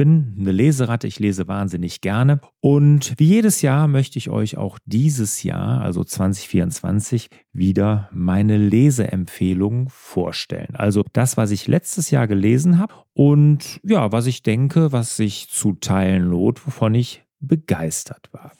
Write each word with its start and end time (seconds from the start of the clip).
bin 0.00 0.34
eine 0.40 0.52
Leseratte, 0.52 1.06
ich 1.06 1.18
lese 1.18 1.46
wahnsinnig 1.46 2.00
gerne. 2.00 2.40
Und 2.60 3.12
wie 3.18 3.26
jedes 3.26 3.60
Jahr 3.60 3.86
möchte 3.86 4.16
ich 4.16 4.30
euch 4.30 4.56
auch 4.56 4.78
dieses 4.86 5.42
Jahr, 5.42 5.82
also 5.82 6.02
2024, 6.02 7.28
wieder 7.52 8.08
meine 8.10 8.56
Leseempfehlung 8.56 9.90
vorstellen. 9.90 10.74
Also 10.74 11.04
das, 11.12 11.36
was 11.36 11.50
ich 11.50 11.66
letztes 11.66 12.10
Jahr 12.10 12.26
gelesen 12.26 12.78
habe 12.78 12.94
und 13.12 13.78
ja, 13.84 14.10
was 14.10 14.24
ich 14.24 14.42
denke, 14.42 14.90
was 14.90 15.18
sich 15.18 15.50
zu 15.50 15.74
teilen 15.74 16.22
lohnt, 16.22 16.66
wovon 16.66 16.94
ich 16.94 17.22
begeistert 17.38 18.30
war. 18.32 18.52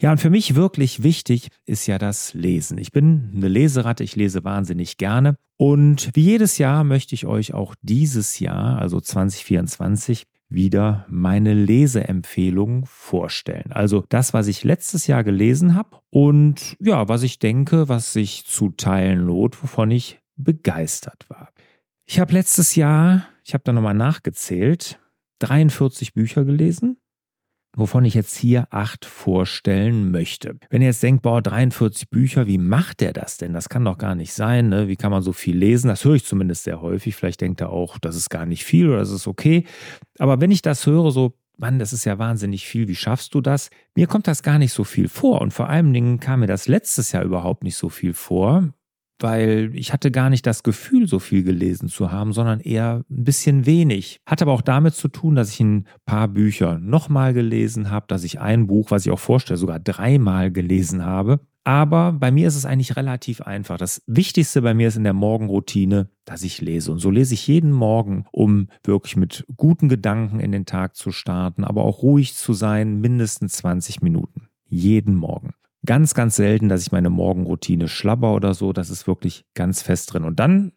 Ja, 0.00 0.12
und 0.12 0.18
für 0.18 0.30
mich 0.30 0.54
wirklich 0.54 1.02
wichtig 1.02 1.48
ist 1.64 1.86
ja 1.86 1.98
das 1.98 2.34
Lesen. 2.34 2.78
Ich 2.78 2.92
bin 2.92 3.32
eine 3.34 3.48
Leseratte, 3.48 4.04
ich 4.04 4.16
lese 4.16 4.44
wahnsinnig 4.44 4.96
gerne. 4.96 5.36
Und 5.56 6.10
wie 6.14 6.22
jedes 6.22 6.58
Jahr 6.58 6.84
möchte 6.84 7.14
ich 7.14 7.26
euch 7.26 7.54
auch 7.54 7.74
dieses 7.82 8.38
Jahr, 8.38 8.78
also 8.78 9.00
2024, 9.00 10.24
wieder 10.48 11.06
meine 11.08 11.54
Leseempfehlung 11.54 12.86
vorstellen. 12.86 13.72
Also 13.72 14.04
das, 14.08 14.32
was 14.32 14.46
ich 14.46 14.64
letztes 14.64 15.06
Jahr 15.06 15.24
gelesen 15.24 15.74
habe 15.74 15.98
und 16.10 16.76
ja, 16.80 17.08
was 17.08 17.22
ich 17.22 17.38
denke, 17.38 17.88
was 17.88 18.12
sich 18.12 18.44
zu 18.46 18.70
teilen 18.70 19.20
lohnt, 19.20 19.60
wovon 19.62 19.90
ich 19.90 20.20
begeistert 20.36 21.26
war. 21.28 21.50
Ich 22.04 22.20
habe 22.20 22.32
letztes 22.32 22.76
Jahr, 22.76 23.26
ich 23.44 23.54
habe 23.54 23.64
da 23.64 23.72
nochmal 23.72 23.94
nachgezählt, 23.94 25.00
43 25.38 26.14
Bücher 26.14 26.44
gelesen 26.44 26.98
wovon 27.76 28.04
ich 28.06 28.14
jetzt 28.14 28.36
hier 28.36 28.66
acht 28.70 29.04
vorstellen 29.04 30.10
möchte. 30.10 30.56
Wenn 30.70 30.80
ihr 30.80 30.88
jetzt 30.88 31.02
denkt, 31.02 31.22
boah, 31.22 31.42
43 31.42 32.08
Bücher, 32.08 32.46
wie 32.46 32.58
macht 32.58 33.00
der 33.00 33.12
das 33.12 33.36
denn? 33.36 33.52
Das 33.52 33.68
kann 33.68 33.84
doch 33.84 33.98
gar 33.98 34.14
nicht 34.14 34.32
sein. 34.32 34.70
Ne? 34.70 34.88
Wie 34.88 34.96
kann 34.96 35.10
man 35.10 35.22
so 35.22 35.32
viel 35.32 35.56
lesen? 35.56 35.88
Das 35.88 36.04
höre 36.04 36.14
ich 36.14 36.24
zumindest 36.24 36.64
sehr 36.64 36.80
häufig. 36.80 37.14
Vielleicht 37.14 37.42
denkt 37.42 37.60
er 37.60 37.70
auch, 37.70 37.98
das 37.98 38.16
ist 38.16 38.30
gar 38.30 38.46
nicht 38.46 38.64
viel 38.64 38.88
oder 38.88 38.98
das 38.98 39.10
ist 39.10 39.26
okay. 39.26 39.64
Aber 40.18 40.40
wenn 40.40 40.50
ich 40.50 40.62
das 40.62 40.86
höre, 40.86 41.12
so 41.12 41.34
Mann, 41.58 41.78
das 41.78 41.92
ist 41.92 42.04
ja 42.04 42.18
wahnsinnig 42.18 42.66
viel, 42.66 42.88
wie 42.88 42.94
schaffst 42.94 43.34
du 43.34 43.40
das? 43.40 43.70
Mir 43.94 44.06
kommt 44.06 44.26
das 44.26 44.42
gar 44.42 44.58
nicht 44.58 44.72
so 44.72 44.84
viel 44.84 45.08
vor 45.08 45.40
und 45.40 45.52
vor 45.52 45.68
allen 45.70 45.92
Dingen 45.92 46.20
kam 46.20 46.40
mir 46.40 46.46
das 46.46 46.68
letztes 46.68 47.12
Jahr 47.12 47.24
überhaupt 47.24 47.64
nicht 47.64 47.76
so 47.76 47.88
viel 47.88 48.12
vor 48.12 48.74
weil 49.18 49.70
ich 49.74 49.92
hatte 49.92 50.10
gar 50.10 50.30
nicht 50.30 50.46
das 50.46 50.62
Gefühl, 50.62 51.08
so 51.08 51.18
viel 51.18 51.42
gelesen 51.42 51.88
zu 51.88 52.12
haben, 52.12 52.32
sondern 52.32 52.60
eher 52.60 53.04
ein 53.10 53.24
bisschen 53.24 53.66
wenig. 53.66 54.20
Hat 54.26 54.42
aber 54.42 54.52
auch 54.52 54.62
damit 54.62 54.94
zu 54.94 55.08
tun, 55.08 55.34
dass 55.34 55.50
ich 55.50 55.60
ein 55.60 55.86
paar 56.04 56.28
Bücher 56.28 56.78
nochmal 56.78 57.32
gelesen 57.32 57.90
habe, 57.90 58.06
dass 58.08 58.24
ich 58.24 58.40
ein 58.40 58.66
Buch, 58.66 58.90
was 58.90 59.06
ich 59.06 59.12
auch 59.12 59.18
vorstelle, 59.18 59.58
sogar 59.58 59.78
dreimal 59.78 60.50
gelesen 60.50 61.04
habe. 61.04 61.40
Aber 61.66 62.12
bei 62.12 62.30
mir 62.30 62.46
ist 62.46 62.54
es 62.54 62.64
eigentlich 62.64 62.94
relativ 62.94 63.40
einfach. 63.40 63.76
Das 63.76 64.00
Wichtigste 64.06 64.62
bei 64.62 64.72
mir 64.72 64.86
ist 64.86 64.96
in 64.96 65.02
der 65.02 65.14
Morgenroutine, 65.14 66.08
dass 66.24 66.44
ich 66.44 66.60
lese. 66.60 66.92
Und 66.92 67.00
so 67.00 67.10
lese 67.10 67.34
ich 67.34 67.48
jeden 67.48 67.72
Morgen, 67.72 68.24
um 68.30 68.68
wirklich 68.84 69.16
mit 69.16 69.44
guten 69.56 69.88
Gedanken 69.88 70.38
in 70.38 70.52
den 70.52 70.64
Tag 70.64 70.94
zu 70.94 71.10
starten, 71.10 71.64
aber 71.64 71.82
auch 71.82 72.02
ruhig 72.02 72.36
zu 72.36 72.52
sein, 72.52 73.00
mindestens 73.00 73.54
20 73.54 74.00
Minuten. 74.00 74.48
Jeden 74.68 75.16
Morgen. 75.16 75.45
Ganz, 75.86 76.14
ganz 76.14 76.36
selten, 76.36 76.68
dass 76.68 76.82
ich 76.82 76.92
meine 76.92 77.10
Morgenroutine 77.10 77.88
schlabber 77.88 78.34
oder 78.34 78.54
so. 78.54 78.72
Das 78.72 78.90
ist 78.90 79.06
wirklich 79.06 79.44
ganz 79.54 79.82
fest 79.82 80.12
drin. 80.12 80.24
Und 80.24 80.38
dann 80.40 80.72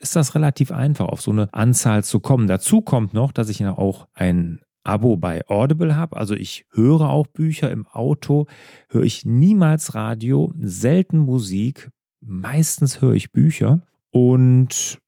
ist 0.00 0.16
das 0.16 0.34
relativ 0.34 0.72
einfach, 0.72 1.06
auf 1.06 1.20
so 1.20 1.30
eine 1.30 1.52
Anzahl 1.52 2.02
zu 2.02 2.20
kommen. 2.20 2.46
Dazu 2.46 2.80
kommt 2.80 3.14
noch, 3.14 3.30
dass 3.32 3.48
ich 3.48 3.60
ja 3.60 3.76
auch 3.76 4.08
ein 4.14 4.60
Abo 4.84 5.16
bei 5.16 5.46
Audible 5.48 5.96
habe. 5.96 6.16
Also 6.16 6.34
ich 6.34 6.66
höre 6.72 7.08
auch 7.08 7.26
Bücher 7.26 7.70
im 7.70 7.86
Auto, 7.86 8.46
höre 8.90 9.04
ich 9.04 9.24
niemals 9.24 9.94
Radio, 9.94 10.52
selten 10.58 11.18
Musik, 11.18 11.90
meistens 12.20 13.00
höre 13.00 13.14
ich 13.14 13.32
Bücher 13.32 13.80
und 14.10 14.98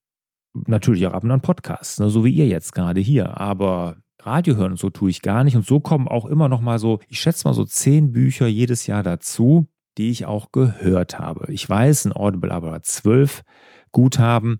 natürlich 0.66 1.06
auch 1.06 1.12
ab 1.12 1.24
und 1.24 1.30
an 1.30 1.42
Podcasts, 1.42 2.00
ne, 2.00 2.08
so 2.08 2.24
wie 2.24 2.32
ihr 2.32 2.46
jetzt 2.46 2.72
gerade 2.72 3.00
hier. 3.00 3.38
Aber 3.38 3.96
Radio 4.26 4.56
hören 4.56 4.72
und 4.72 4.78
so 4.78 4.90
tue 4.90 5.10
ich 5.10 5.22
gar 5.22 5.44
nicht. 5.44 5.56
Und 5.56 5.64
so 5.64 5.80
kommen 5.80 6.08
auch 6.08 6.24
immer 6.26 6.48
noch 6.48 6.60
mal 6.60 6.78
so, 6.78 7.00
ich 7.08 7.20
schätze 7.20 7.46
mal 7.46 7.54
so 7.54 7.64
zehn 7.64 8.12
Bücher 8.12 8.46
jedes 8.46 8.86
Jahr 8.86 9.02
dazu, 9.02 9.68
die 9.98 10.10
ich 10.10 10.26
auch 10.26 10.52
gehört 10.52 11.18
habe. 11.18 11.50
Ich 11.52 11.68
weiß, 11.68 12.06
ein 12.06 12.12
Audible 12.12 12.52
aber 12.52 12.82
zwölf 12.82 13.42
Guthaben. 13.92 14.58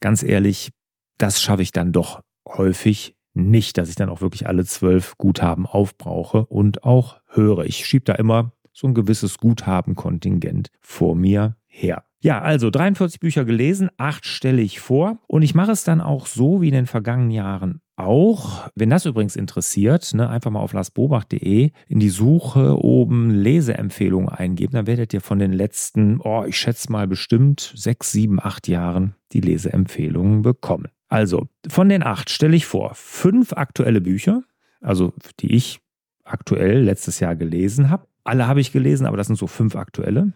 Ganz 0.00 0.22
ehrlich, 0.22 0.70
das 1.16 1.40
schaffe 1.40 1.62
ich 1.62 1.72
dann 1.72 1.92
doch 1.92 2.20
häufig 2.46 3.16
nicht, 3.34 3.78
dass 3.78 3.88
ich 3.88 3.94
dann 3.94 4.08
auch 4.08 4.20
wirklich 4.20 4.46
alle 4.46 4.64
zwölf 4.64 5.16
Guthaben 5.16 5.66
aufbrauche 5.66 6.46
und 6.46 6.84
auch 6.84 7.20
höre. 7.28 7.64
Ich 7.64 7.86
schiebe 7.86 8.04
da 8.04 8.14
immer 8.14 8.52
so 8.72 8.88
ein 8.88 8.94
gewisses 8.94 9.38
Guthabenkontingent 9.38 10.70
vor 10.80 11.14
mir 11.14 11.56
her. 11.66 12.04
Ja, 12.20 12.40
also 12.40 12.70
43 12.70 13.20
Bücher 13.20 13.44
gelesen, 13.44 13.90
acht 13.96 14.26
stelle 14.26 14.60
ich 14.60 14.80
vor 14.80 15.18
und 15.28 15.42
ich 15.42 15.54
mache 15.54 15.70
es 15.70 15.84
dann 15.84 16.00
auch 16.00 16.26
so 16.26 16.60
wie 16.60 16.68
in 16.68 16.74
den 16.74 16.86
vergangenen 16.86 17.30
Jahren 17.30 17.80
auch. 17.98 18.68
Wenn 18.74 18.90
das 18.90 19.04
übrigens 19.06 19.36
interessiert, 19.36 20.14
ne, 20.14 20.28
einfach 20.28 20.50
mal 20.50 20.60
auf 20.60 20.72
larsbobach.de 20.72 21.70
in 21.88 22.00
die 22.00 22.08
Suche 22.08 22.82
oben 22.82 23.30
Leseempfehlungen 23.30 24.28
eingeben, 24.28 24.72
dann 24.72 24.86
werdet 24.86 25.12
ihr 25.12 25.20
von 25.20 25.38
den 25.38 25.52
letzten, 25.52 26.20
oh, 26.20 26.44
ich 26.46 26.56
schätze 26.56 26.90
mal 26.92 27.06
bestimmt 27.06 27.72
sechs, 27.74 28.12
sieben, 28.12 28.40
acht 28.40 28.68
Jahren 28.68 29.14
die 29.32 29.40
Leseempfehlungen 29.40 30.42
bekommen. 30.42 30.88
Also 31.08 31.48
von 31.68 31.88
den 31.88 32.02
acht 32.02 32.30
stelle 32.30 32.56
ich 32.56 32.66
vor, 32.66 32.92
fünf 32.94 33.52
aktuelle 33.52 34.00
Bücher, 34.00 34.42
also 34.80 35.12
die 35.40 35.54
ich 35.54 35.80
aktuell 36.24 36.82
letztes 36.82 37.20
Jahr 37.20 37.34
gelesen 37.34 37.90
habe. 37.90 38.06
Alle 38.24 38.46
habe 38.46 38.60
ich 38.60 38.72
gelesen, 38.72 39.06
aber 39.06 39.16
das 39.16 39.26
sind 39.26 39.36
so 39.36 39.46
fünf 39.46 39.74
aktuelle. 39.74 40.34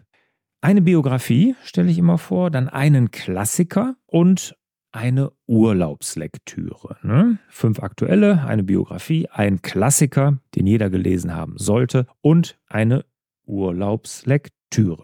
Eine 0.61 0.81
Biografie 0.81 1.55
stelle 1.63 1.91
ich 1.91 1.97
immer 1.97 2.17
vor, 2.17 2.49
dann 2.49 2.69
einen 2.69 3.11
Klassiker 3.11 3.95
und 4.07 4.55
eine 4.93 5.31
Urlaubslektüre. 5.47 6.97
Ne? 7.01 7.39
Fünf 7.49 7.81
aktuelle, 7.81 8.45
eine 8.45 8.63
Biografie, 8.63 9.27
ein 9.29 9.61
Klassiker, 9.61 10.39
den 10.55 10.67
jeder 10.67 10.89
gelesen 10.89 11.35
haben 11.35 11.57
sollte 11.57 12.07
und 12.21 12.57
eine 12.67 13.03
Urlaubslektüre. 13.45 15.03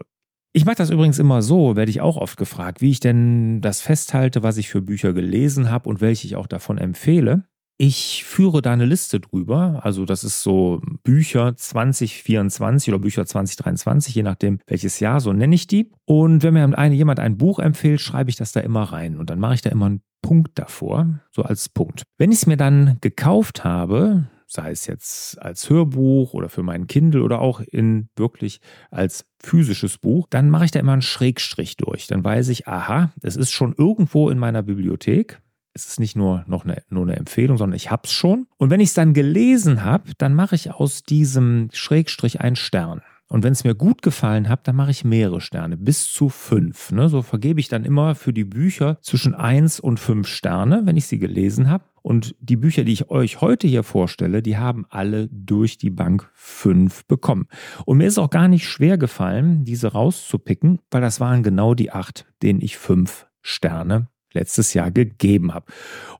Ich 0.52 0.64
mache 0.64 0.76
das 0.76 0.90
übrigens 0.90 1.18
immer 1.18 1.42
so, 1.42 1.76
werde 1.76 1.90
ich 1.90 2.00
auch 2.00 2.16
oft 2.16 2.36
gefragt, 2.36 2.80
wie 2.80 2.90
ich 2.90 3.00
denn 3.00 3.60
das 3.60 3.80
festhalte, 3.80 4.42
was 4.42 4.56
ich 4.56 4.68
für 4.68 4.80
Bücher 4.80 5.12
gelesen 5.12 5.70
habe 5.70 5.88
und 5.88 6.00
welche 6.00 6.26
ich 6.26 6.36
auch 6.36 6.46
davon 6.46 6.78
empfehle. 6.78 7.44
Ich 7.82 8.24
führe 8.24 8.60
da 8.60 8.74
eine 8.74 8.84
Liste 8.84 9.20
drüber. 9.20 9.80
Also 9.84 10.04
das 10.04 10.22
ist 10.22 10.42
so 10.42 10.82
Bücher 11.02 11.56
2024 11.56 12.92
oder 12.92 12.98
Bücher 12.98 13.24
2023, 13.24 14.14
je 14.14 14.22
nachdem 14.22 14.58
welches 14.66 15.00
Jahr, 15.00 15.18
so 15.20 15.32
nenne 15.32 15.54
ich 15.54 15.66
die. 15.66 15.90
Und 16.04 16.42
wenn 16.42 16.52
mir 16.52 16.76
eine, 16.76 16.94
jemand 16.94 17.20
ein 17.20 17.38
Buch 17.38 17.58
empfiehlt, 17.58 18.02
schreibe 18.02 18.28
ich 18.28 18.36
das 18.36 18.52
da 18.52 18.60
immer 18.60 18.82
rein. 18.82 19.16
Und 19.16 19.30
dann 19.30 19.38
mache 19.38 19.54
ich 19.54 19.62
da 19.62 19.70
immer 19.70 19.86
einen 19.86 20.02
Punkt 20.20 20.58
davor, 20.58 21.20
so 21.34 21.42
als 21.42 21.70
Punkt. 21.70 22.02
Wenn 22.18 22.32
ich 22.32 22.40
es 22.40 22.46
mir 22.46 22.58
dann 22.58 22.98
gekauft 23.00 23.64
habe, 23.64 24.28
sei 24.46 24.72
es 24.72 24.86
jetzt 24.86 25.40
als 25.40 25.70
Hörbuch 25.70 26.34
oder 26.34 26.50
für 26.50 26.62
meinen 26.62 26.86
Kindle 26.86 27.22
oder 27.22 27.40
auch 27.40 27.60
in 27.60 28.10
wirklich 28.14 28.60
als 28.90 29.24
physisches 29.42 29.96
Buch, 29.96 30.26
dann 30.28 30.50
mache 30.50 30.66
ich 30.66 30.70
da 30.70 30.80
immer 30.80 30.92
einen 30.92 31.00
Schrägstrich 31.00 31.78
durch. 31.78 32.08
Dann 32.08 32.22
weiß 32.22 32.50
ich, 32.50 32.68
aha, 32.68 33.10
es 33.22 33.36
ist 33.36 33.52
schon 33.52 33.74
irgendwo 33.78 34.28
in 34.28 34.36
meiner 34.36 34.62
Bibliothek 34.62 35.40
es 35.80 35.92
ist 35.92 36.00
nicht 36.00 36.16
nur 36.16 36.44
noch 36.46 36.64
eine, 36.64 36.82
nur 36.90 37.04
eine 37.04 37.16
Empfehlung, 37.16 37.56
sondern 37.56 37.76
ich 37.76 37.90
habe 37.90 38.02
es 38.04 38.12
schon. 38.12 38.46
Und 38.58 38.70
wenn 38.70 38.80
ich 38.80 38.90
es 38.90 38.94
dann 38.94 39.14
gelesen 39.14 39.84
habe, 39.84 40.12
dann 40.18 40.34
mache 40.34 40.54
ich 40.54 40.70
aus 40.70 41.02
diesem 41.02 41.68
Schrägstrich 41.72 42.40
einen 42.40 42.56
Stern. 42.56 43.02
Und 43.28 43.44
wenn 43.44 43.52
es 43.52 43.62
mir 43.62 43.76
gut 43.76 44.02
gefallen 44.02 44.48
hat, 44.48 44.66
dann 44.66 44.74
mache 44.74 44.90
ich 44.90 45.04
mehrere 45.04 45.40
Sterne, 45.40 45.76
bis 45.76 46.12
zu 46.12 46.28
fünf. 46.28 46.90
Ne? 46.90 47.08
So 47.08 47.22
vergebe 47.22 47.60
ich 47.60 47.68
dann 47.68 47.84
immer 47.84 48.16
für 48.16 48.32
die 48.32 48.44
Bücher 48.44 48.98
zwischen 49.02 49.36
eins 49.36 49.78
und 49.78 50.00
fünf 50.00 50.26
Sterne, 50.26 50.82
wenn 50.84 50.96
ich 50.96 51.06
sie 51.06 51.20
gelesen 51.20 51.70
habe. 51.70 51.84
Und 52.02 52.34
die 52.40 52.56
Bücher, 52.56 52.82
die 52.82 52.92
ich 52.92 53.08
euch 53.08 53.40
heute 53.40 53.68
hier 53.68 53.84
vorstelle, 53.84 54.42
die 54.42 54.56
haben 54.56 54.84
alle 54.88 55.28
durch 55.28 55.78
die 55.78 55.90
Bank 55.90 56.28
fünf 56.34 57.04
bekommen. 57.04 57.46
Und 57.84 57.98
mir 57.98 58.08
ist 58.08 58.18
auch 58.18 58.30
gar 58.30 58.48
nicht 58.48 58.68
schwer 58.68 58.98
gefallen, 58.98 59.64
diese 59.64 59.92
rauszupicken, 59.92 60.80
weil 60.90 61.00
das 61.00 61.20
waren 61.20 61.44
genau 61.44 61.74
die 61.74 61.92
acht, 61.92 62.26
denen 62.42 62.60
ich 62.60 62.78
fünf 62.78 63.28
Sterne 63.42 64.08
letztes 64.32 64.74
Jahr 64.74 64.90
gegeben 64.90 65.54
habe. 65.54 65.66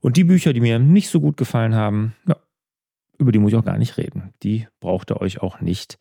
Und 0.01 0.17
die 0.17 0.23
Bücher, 0.23 0.53
die 0.53 0.61
mir 0.61 0.79
nicht 0.79 1.09
so 1.09 1.19
gut 1.21 1.37
gefallen 1.37 1.75
haben, 1.75 2.15
ja, 2.27 2.37
über 3.17 3.31
die 3.31 3.39
muss 3.39 3.51
ich 3.51 3.57
auch 3.57 3.65
gar 3.65 3.77
nicht 3.77 3.97
reden. 3.97 4.33
Die 4.43 4.67
braucht 4.79 5.11
ihr 5.11 5.21
euch 5.21 5.41
auch 5.41 5.61
nicht 5.61 5.97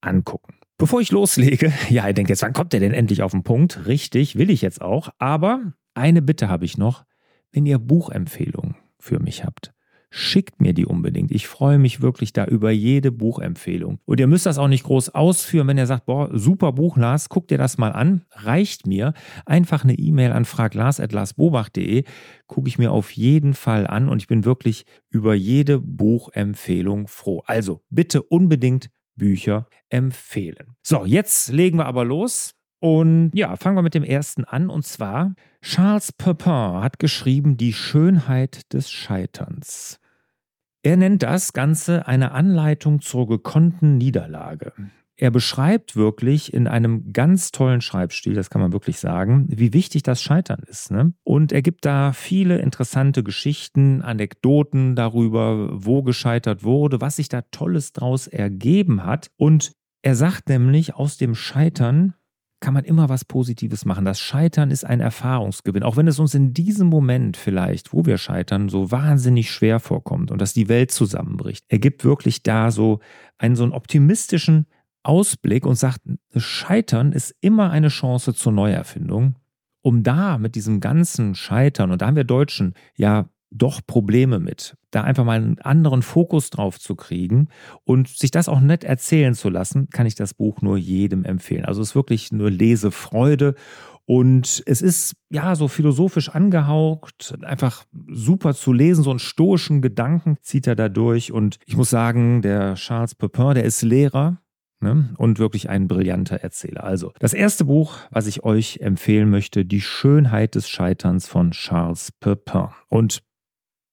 angucken. 0.00 0.54
Bevor 0.76 1.00
ich 1.00 1.12
loslege, 1.12 1.72
ja, 1.88 2.06
ihr 2.06 2.14
denkt 2.14 2.30
jetzt, 2.30 2.42
wann 2.42 2.52
kommt 2.52 2.72
der 2.72 2.80
denn 2.80 2.92
endlich 2.92 3.22
auf 3.22 3.32
den 3.32 3.42
Punkt? 3.42 3.86
Richtig, 3.86 4.36
will 4.36 4.50
ich 4.50 4.62
jetzt 4.62 4.82
auch. 4.82 5.10
Aber 5.18 5.72
eine 5.94 6.22
Bitte 6.22 6.48
habe 6.48 6.64
ich 6.64 6.78
noch. 6.78 7.04
Wenn 7.52 7.66
ihr 7.66 7.78
Buchempfehlungen 7.78 8.76
für 8.98 9.20
mich 9.20 9.44
habt, 9.44 9.73
schickt 10.14 10.60
mir 10.60 10.74
die 10.74 10.86
unbedingt. 10.86 11.32
Ich 11.32 11.48
freue 11.48 11.78
mich 11.78 12.00
wirklich 12.00 12.32
da 12.32 12.44
über 12.44 12.70
jede 12.70 13.10
Buchempfehlung. 13.10 13.98
Und 14.04 14.20
ihr 14.20 14.28
müsst 14.28 14.46
das 14.46 14.58
auch 14.58 14.68
nicht 14.68 14.84
groß 14.84 15.08
ausführen, 15.10 15.66
wenn 15.66 15.76
ihr 15.76 15.88
sagt, 15.88 16.06
boah, 16.06 16.30
super 16.32 16.72
Buch, 16.72 16.96
Lars, 16.96 17.28
guck 17.28 17.48
dir 17.48 17.58
das 17.58 17.78
mal 17.78 17.90
an. 17.90 18.22
Reicht 18.30 18.86
mir. 18.86 19.12
Einfach 19.44 19.82
eine 19.82 19.94
E-Mail 19.94 20.30
an 20.30 20.44
fraglars.larsbobach.de 20.44 22.04
gucke 22.46 22.68
ich 22.68 22.78
mir 22.78 22.92
auf 22.92 23.10
jeden 23.10 23.54
Fall 23.54 23.88
an 23.88 24.08
und 24.08 24.22
ich 24.22 24.28
bin 24.28 24.44
wirklich 24.44 24.84
über 25.10 25.34
jede 25.34 25.80
Buchempfehlung 25.80 27.08
froh. 27.08 27.42
Also 27.46 27.82
bitte 27.90 28.22
unbedingt 28.22 28.90
Bücher 29.16 29.66
empfehlen. 29.88 30.76
So, 30.82 31.04
jetzt 31.04 31.50
legen 31.50 31.78
wir 31.78 31.86
aber 31.86 32.04
los. 32.04 32.54
Und 32.78 33.30
ja, 33.34 33.56
fangen 33.56 33.76
wir 33.76 33.82
mit 33.82 33.94
dem 33.94 34.04
ersten 34.04 34.44
an. 34.44 34.68
Und 34.68 34.84
zwar, 34.84 35.34
Charles 35.62 36.12
Pepin 36.12 36.82
hat 36.82 36.98
geschrieben 36.98 37.56
Die 37.56 37.72
Schönheit 37.72 38.72
des 38.72 38.90
Scheiterns. 38.90 39.98
Er 40.84 40.98
nennt 40.98 41.22
das 41.22 41.54
Ganze 41.54 42.06
eine 42.06 42.32
Anleitung 42.32 43.00
zur 43.00 43.26
gekonnten 43.26 43.96
Niederlage. 43.96 44.74
Er 45.16 45.30
beschreibt 45.30 45.96
wirklich 45.96 46.52
in 46.52 46.68
einem 46.68 47.14
ganz 47.14 47.52
tollen 47.52 47.80
Schreibstil, 47.80 48.34
das 48.34 48.50
kann 48.50 48.60
man 48.60 48.74
wirklich 48.74 48.98
sagen, 48.98 49.46
wie 49.48 49.72
wichtig 49.72 50.02
das 50.02 50.20
Scheitern 50.20 50.62
ist. 50.66 50.90
Ne? 50.90 51.14
Und 51.22 51.52
er 51.52 51.62
gibt 51.62 51.86
da 51.86 52.12
viele 52.12 52.58
interessante 52.58 53.22
Geschichten, 53.22 54.02
Anekdoten 54.02 54.94
darüber, 54.94 55.70
wo 55.72 56.02
gescheitert 56.02 56.64
wurde, 56.64 57.00
was 57.00 57.16
sich 57.16 57.30
da 57.30 57.40
Tolles 57.40 57.94
draus 57.94 58.26
ergeben 58.26 59.06
hat. 59.06 59.30
Und 59.38 59.72
er 60.02 60.14
sagt 60.14 60.50
nämlich, 60.50 60.96
aus 60.96 61.16
dem 61.16 61.34
Scheitern 61.34 62.12
kann 62.64 62.72
man 62.72 62.84
immer 62.84 63.10
was 63.10 63.26
Positives 63.26 63.84
machen. 63.84 64.06
Das 64.06 64.20
Scheitern 64.20 64.70
ist 64.70 64.84
ein 64.84 65.00
Erfahrungsgewinn, 65.00 65.82
auch 65.82 65.98
wenn 65.98 66.08
es 66.08 66.18
uns 66.18 66.34
in 66.34 66.54
diesem 66.54 66.88
Moment 66.88 67.36
vielleicht, 67.36 67.92
wo 67.92 68.06
wir 68.06 68.16
scheitern, 68.16 68.70
so 68.70 68.90
wahnsinnig 68.90 69.50
schwer 69.50 69.80
vorkommt 69.80 70.30
und 70.30 70.40
dass 70.40 70.54
die 70.54 70.70
Welt 70.70 70.90
zusammenbricht. 70.90 71.66
Er 71.68 71.78
gibt 71.78 72.04
wirklich 72.06 72.42
da 72.42 72.70
so 72.70 73.00
einen 73.36 73.54
so 73.54 73.64
einen 73.64 73.74
optimistischen 73.74 74.66
Ausblick 75.02 75.66
und 75.66 75.74
sagt, 75.74 76.00
Scheitern 76.34 77.12
ist 77.12 77.34
immer 77.42 77.70
eine 77.70 77.88
Chance 77.88 78.32
zur 78.32 78.52
Neuerfindung. 78.52 79.36
Um 79.82 80.02
da 80.02 80.38
mit 80.38 80.54
diesem 80.54 80.80
ganzen 80.80 81.34
Scheitern, 81.34 81.90
und 81.90 82.00
da 82.00 82.06
haben 82.06 82.16
wir 82.16 82.24
Deutschen 82.24 82.72
ja 82.96 83.28
doch 83.54 83.80
Probleme 83.86 84.40
mit. 84.40 84.76
Da 84.90 85.02
einfach 85.02 85.24
mal 85.24 85.36
einen 85.38 85.58
anderen 85.60 86.02
Fokus 86.02 86.50
drauf 86.50 86.78
zu 86.78 86.96
kriegen 86.96 87.48
und 87.84 88.08
sich 88.08 88.30
das 88.30 88.48
auch 88.48 88.60
nett 88.60 88.84
erzählen 88.84 89.34
zu 89.34 89.48
lassen, 89.48 89.88
kann 89.90 90.06
ich 90.06 90.14
das 90.14 90.34
Buch 90.34 90.60
nur 90.60 90.76
jedem 90.76 91.24
empfehlen. 91.24 91.64
Also 91.64 91.80
es 91.80 91.90
ist 91.90 91.94
wirklich 91.94 92.32
nur 92.32 92.50
Lesefreude 92.50 93.54
und 94.06 94.62
es 94.66 94.82
ist 94.82 95.14
ja 95.30 95.54
so 95.54 95.68
philosophisch 95.68 96.28
angehaucht, 96.28 97.34
einfach 97.42 97.84
super 98.08 98.54
zu 98.54 98.72
lesen, 98.72 99.02
so 99.02 99.10
einen 99.10 99.18
stoischen 99.18 99.80
Gedanken 99.80 100.36
zieht 100.42 100.66
er 100.66 100.76
da 100.76 100.88
durch 100.88 101.32
und 101.32 101.58
ich 101.64 101.76
muss 101.76 101.90
sagen, 101.90 102.42
der 102.42 102.74
Charles 102.74 103.14
Pepin, 103.14 103.54
der 103.54 103.64
ist 103.64 103.82
Lehrer, 103.82 104.40
ne, 104.84 105.14
und 105.16 105.38
wirklich 105.38 105.68
ein 105.68 105.88
brillanter 105.88 106.36
Erzähler. 106.36 106.84
Also, 106.84 107.12
das 107.18 107.32
erste 107.32 107.64
Buch, 107.64 107.96
was 108.10 108.26
ich 108.26 108.44
euch 108.44 108.78
empfehlen 108.80 109.30
möchte, 109.30 109.64
Die 109.64 109.80
Schönheit 109.80 110.54
des 110.54 110.68
Scheiterns 110.68 111.26
von 111.26 111.50
Charles 111.50 112.12
Pepin. 112.12 112.68
Und 112.88 113.22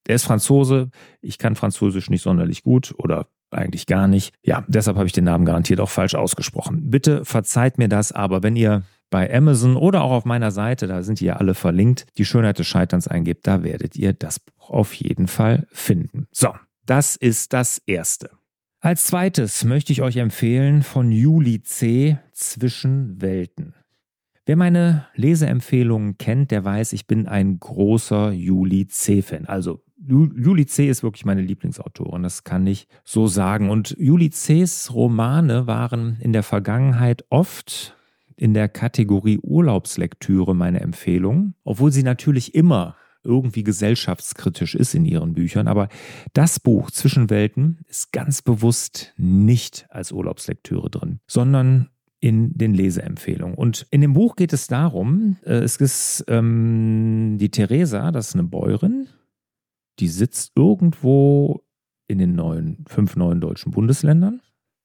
der 0.07 0.15
ist 0.15 0.23
Franzose. 0.23 0.89
Ich 1.21 1.37
kann 1.37 1.55
Französisch 1.55 2.09
nicht 2.09 2.21
sonderlich 2.23 2.63
gut 2.63 2.93
oder 2.97 3.27
eigentlich 3.51 3.85
gar 3.85 4.07
nicht. 4.07 4.33
Ja, 4.43 4.63
deshalb 4.67 4.97
habe 4.97 5.07
ich 5.07 5.13
den 5.13 5.25
Namen 5.25 5.45
garantiert 5.45 5.79
auch 5.79 5.89
falsch 5.89 6.15
ausgesprochen. 6.15 6.89
Bitte 6.89 7.25
verzeiht 7.25 7.77
mir 7.77 7.89
das, 7.89 8.11
aber 8.11 8.43
wenn 8.43 8.55
ihr 8.55 8.83
bei 9.09 9.31
Amazon 9.33 9.75
oder 9.75 10.03
auch 10.03 10.11
auf 10.11 10.25
meiner 10.25 10.51
Seite, 10.51 10.87
da 10.87 11.03
sind 11.03 11.19
die 11.19 11.25
ja 11.25 11.35
alle 11.35 11.53
verlinkt, 11.53 12.05
die 12.17 12.25
Schönheit 12.25 12.59
des 12.59 12.67
Scheiterns 12.67 13.07
eingebt, 13.07 13.45
da 13.45 13.61
werdet 13.63 13.95
ihr 13.97 14.13
das 14.13 14.39
Buch 14.39 14.69
auf 14.69 14.93
jeden 14.93 15.27
Fall 15.27 15.67
finden. 15.71 16.27
So, 16.31 16.53
das 16.85 17.17
ist 17.17 17.53
das 17.53 17.81
Erste. 17.85 18.29
Als 18.79 19.05
zweites 19.05 19.63
möchte 19.63 19.91
ich 19.91 20.01
euch 20.01 20.17
empfehlen 20.17 20.81
von 20.81 21.11
Juli 21.11 21.61
C. 21.61 22.17
Zwischen 22.31 23.21
Welten. 23.21 23.75
Wer 24.47 24.55
meine 24.55 25.05
Leseempfehlungen 25.13 26.17
kennt, 26.17 26.49
der 26.49 26.63
weiß, 26.63 26.93
ich 26.93 27.05
bin 27.05 27.27
ein 27.27 27.59
großer 27.59 28.31
Juli 28.31 28.87
C-Fan. 28.87 29.45
Also 29.45 29.83
Juli 30.07 30.65
C. 30.65 30.89
ist 30.89 31.03
wirklich 31.03 31.25
meine 31.25 31.41
Lieblingsautorin, 31.41 32.23
das 32.23 32.43
kann 32.43 32.65
ich 32.65 32.87
so 33.03 33.27
sagen. 33.27 33.69
Und 33.69 33.95
Juli 33.99 34.29
C.'s 34.29 34.93
Romane 34.93 35.67
waren 35.67 36.17
in 36.21 36.33
der 36.33 36.43
Vergangenheit 36.43 37.25
oft 37.29 37.95
in 38.35 38.53
der 38.55 38.67
Kategorie 38.67 39.39
Urlaubslektüre 39.41 40.55
meine 40.55 40.81
Empfehlung, 40.81 41.53
obwohl 41.63 41.91
sie 41.91 42.03
natürlich 42.03 42.55
immer 42.55 42.95
irgendwie 43.23 43.63
gesellschaftskritisch 43.63 44.73
ist 44.73 44.95
in 44.95 45.05
ihren 45.05 45.33
Büchern. 45.33 45.67
Aber 45.67 45.89
das 46.33 46.59
Buch 46.59 46.89
Zwischenwelten 46.89 47.79
ist 47.87 48.11
ganz 48.11 48.41
bewusst 48.41 49.13
nicht 49.17 49.85
als 49.89 50.11
Urlaubslektüre 50.11 50.89
drin, 50.89 51.19
sondern 51.27 51.89
in 52.19 52.53
den 52.57 52.73
Leseempfehlungen. 52.73 53.55
Und 53.55 53.87
in 53.91 54.01
dem 54.01 54.13
Buch 54.13 54.35
geht 54.35 54.53
es 54.53 54.67
darum, 54.67 55.37
äh, 55.43 55.53
es 55.55 55.77
ist 55.77 56.23
ähm, 56.27 57.37
die 57.39 57.49
Theresa, 57.49 58.11
das 58.11 58.29
ist 58.29 58.35
eine 58.35 58.43
Bäuerin, 58.43 59.07
die 60.01 60.07
sitzt 60.07 60.51
irgendwo 60.55 61.63
in 62.07 62.17
den 62.17 62.35
neuen, 62.35 62.83
fünf 62.87 63.15
neuen 63.15 63.39
deutschen 63.39 63.71
Bundesländern. 63.71 64.41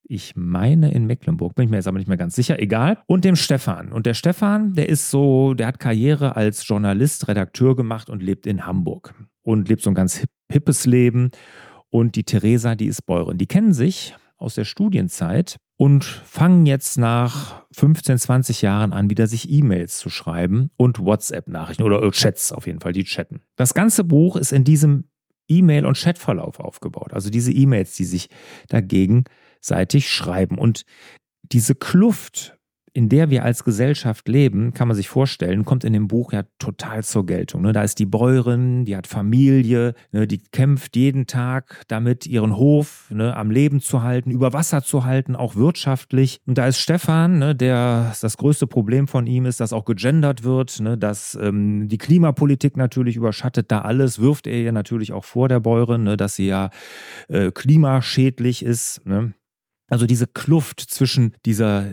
Ich 0.08 0.36
meine 0.36 0.92
in 0.92 1.06
Mecklenburg, 1.06 1.56
bin 1.56 1.64
ich 1.64 1.70
mir 1.70 1.78
jetzt 1.78 1.88
aber 1.88 1.98
nicht 1.98 2.06
mehr 2.06 2.16
ganz 2.16 2.36
sicher, 2.36 2.60
egal. 2.60 2.98
Und 3.06 3.24
dem 3.24 3.34
Stefan. 3.34 3.90
Und 3.90 4.06
der 4.06 4.14
Stefan, 4.14 4.74
der 4.74 4.88
ist 4.88 5.10
so, 5.10 5.54
der 5.54 5.66
hat 5.66 5.80
Karriere 5.80 6.36
als 6.36 6.68
Journalist, 6.68 7.26
Redakteur 7.26 7.74
gemacht 7.74 8.08
und 8.08 8.22
lebt 8.22 8.46
in 8.46 8.66
Hamburg. 8.66 9.14
Und 9.42 9.68
lebt 9.68 9.82
so 9.82 9.90
ein 9.90 9.94
ganz 9.94 10.24
hippes 10.52 10.86
Leben. 10.86 11.30
Und 11.90 12.14
die 12.14 12.24
Theresa, 12.24 12.76
die 12.76 12.86
ist 12.86 13.04
Bäuerin. 13.06 13.38
Die 13.38 13.46
kennen 13.46 13.72
sich 13.72 14.14
aus 14.36 14.54
der 14.54 14.64
Studienzeit 14.64 15.56
und 15.76 16.04
fangen 16.04 16.66
jetzt 16.66 16.98
nach 16.98 17.64
15, 17.72 18.18
20 18.18 18.62
Jahren 18.62 18.92
an, 18.92 19.10
wieder 19.10 19.26
sich 19.26 19.50
E-Mails 19.50 19.98
zu 19.98 20.08
schreiben 20.08 20.70
und 20.76 20.98
WhatsApp-Nachrichten 20.98 21.82
oder 21.82 22.10
Chats 22.10 22.52
auf 22.52 22.66
jeden 22.66 22.80
Fall, 22.80 22.92
die 22.92 23.04
chatten. 23.04 23.42
Das 23.56 23.74
ganze 23.74 24.04
Buch 24.04 24.36
ist 24.36 24.52
in 24.52 24.64
diesem 24.64 25.04
E-Mail- 25.48 25.86
und 25.86 25.98
Chatverlauf 25.98 26.60
aufgebaut. 26.60 27.12
Also 27.12 27.30
diese 27.30 27.52
E-Mails, 27.52 27.94
die 27.94 28.04
sich 28.04 28.28
da 28.68 28.80
gegenseitig 28.80 30.10
schreiben. 30.10 30.58
Und 30.58 30.84
diese 31.42 31.74
Kluft 31.74 32.55
in 32.96 33.10
der 33.10 33.28
wir 33.28 33.44
als 33.44 33.62
Gesellschaft 33.62 34.26
leben, 34.26 34.72
kann 34.72 34.88
man 34.88 34.96
sich 34.96 35.10
vorstellen, 35.10 35.66
kommt 35.66 35.84
in 35.84 35.92
dem 35.92 36.08
Buch 36.08 36.32
ja 36.32 36.44
total 36.58 37.04
zur 37.04 37.26
Geltung. 37.26 37.60
Ne? 37.60 37.74
Da 37.74 37.82
ist 37.82 37.98
die 37.98 38.06
Bäuerin, 38.06 38.86
die 38.86 38.96
hat 38.96 39.06
Familie, 39.06 39.92
ne? 40.12 40.26
die 40.26 40.38
kämpft 40.38 40.96
jeden 40.96 41.26
Tag 41.26 41.82
damit, 41.88 42.26
ihren 42.26 42.56
Hof 42.56 43.10
ne, 43.10 43.36
am 43.36 43.50
Leben 43.50 43.82
zu 43.82 44.02
halten, 44.02 44.30
über 44.30 44.54
Wasser 44.54 44.82
zu 44.82 45.04
halten, 45.04 45.36
auch 45.36 45.56
wirtschaftlich. 45.56 46.40
Und 46.46 46.56
da 46.56 46.66
ist 46.66 46.78
Stefan, 46.78 47.58
der 47.58 48.14
das 48.18 48.38
größte 48.38 48.66
Problem 48.66 49.08
von 49.08 49.26
ihm 49.26 49.44
ist, 49.44 49.60
dass 49.60 49.74
auch 49.74 49.84
gegendert 49.84 50.42
wird, 50.42 50.82
dass 50.98 51.38
ähm, 51.38 51.88
die 51.88 51.98
Klimapolitik 51.98 52.78
natürlich 52.78 53.16
überschattet 53.16 53.70
da 53.70 53.82
alles, 53.82 54.20
wirft 54.20 54.46
er 54.46 54.56
ihr 54.56 54.72
natürlich 54.72 55.12
auch 55.12 55.24
vor 55.26 55.50
der 55.50 55.60
Bäuerin, 55.60 56.16
dass 56.16 56.36
sie 56.36 56.46
ja 56.46 56.70
äh, 57.28 57.50
klimaschädlich 57.50 58.64
ist. 58.64 59.02
Also 59.88 60.06
diese 60.06 60.26
Kluft 60.26 60.80
zwischen 60.80 61.34
dieser 61.44 61.84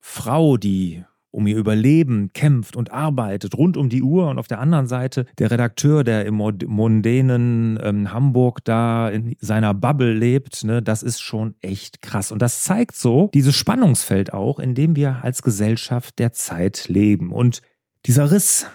Frau, 0.00 0.56
die 0.56 1.04
um 1.32 1.46
ihr 1.46 1.56
Überleben 1.56 2.32
kämpft 2.32 2.76
und 2.76 2.90
arbeitet 2.90 3.56
rund 3.56 3.76
um 3.76 3.88
die 3.88 4.02
Uhr 4.02 4.28
und 4.28 4.38
auf 4.38 4.48
der 4.48 4.58
anderen 4.58 4.86
Seite 4.86 5.26
der 5.38 5.50
Redakteur, 5.50 6.02
der 6.02 6.26
im 6.26 6.34
mondänen 6.34 7.78
ähm, 7.82 8.12
Hamburg 8.12 8.64
da 8.64 9.08
in 9.08 9.36
seiner 9.38 9.72
Bubble 9.72 10.12
lebt, 10.12 10.64
ne, 10.64 10.82
das 10.82 11.02
ist 11.02 11.20
schon 11.20 11.54
echt 11.60 12.02
krass. 12.02 12.32
Und 12.32 12.42
das 12.42 12.64
zeigt 12.64 12.96
so 12.96 13.30
dieses 13.32 13.54
Spannungsfeld 13.54 14.32
auch, 14.32 14.58
in 14.58 14.74
dem 14.74 14.96
wir 14.96 15.22
als 15.22 15.42
Gesellschaft 15.42 16.18
der 16.18 16.32
Zeit 16.32 16.88
leben. 16.88 17.32
Und 17.32 17.62
dieser 18.06 18.32
Riss 18.32 18.66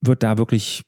wird 0.00 0.22
da 0.22 0.38
wirklich 0.38 0.82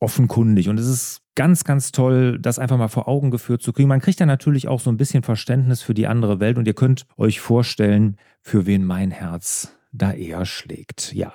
offenkundig. 0.00 0.68
Und 0.68 0.78
es 0.78 0.86
ist 0.86 1.20
ganz, 1.40 1.64
ganz 1.64 1.90
toll, 1.90 2.38
das 2.38 2.58
einfach 2.58 2.76
mal 2.76 2.88
vor 2.88 3.08
Augen 3.08 3.30
geführt 3.30 3.62
zu 3.62 3.72
kriegen. 3.72 3.88
Man 3.88 4.02
kriegt 4.02 4.20
da 4.20 4.26
natürlich 4.26 4.68
auch 4.68 4.78
so 4.78 4.90
ein 4.90 4.98
bisschen 4.98 5.22
Verständnis 5.22 5.80
für 5.80 5.94
die 5.94 6.06
andere 6.06 6.38
Welt 6.38 6.58
und 6.58 6.66
ihr 6.66 6.74
könnt 6.74 7.06
euch 7.16 7.40
vorstellen, 7.40 8.18
für 8.42 8.66
wen 8.66 8.84
mein 8.84 9.10
Herz 9.10 9.74
da 9.90 10.12
eher 10.12 10.44
schlägt. 10.44 11.14
Ja. 11.14 11.32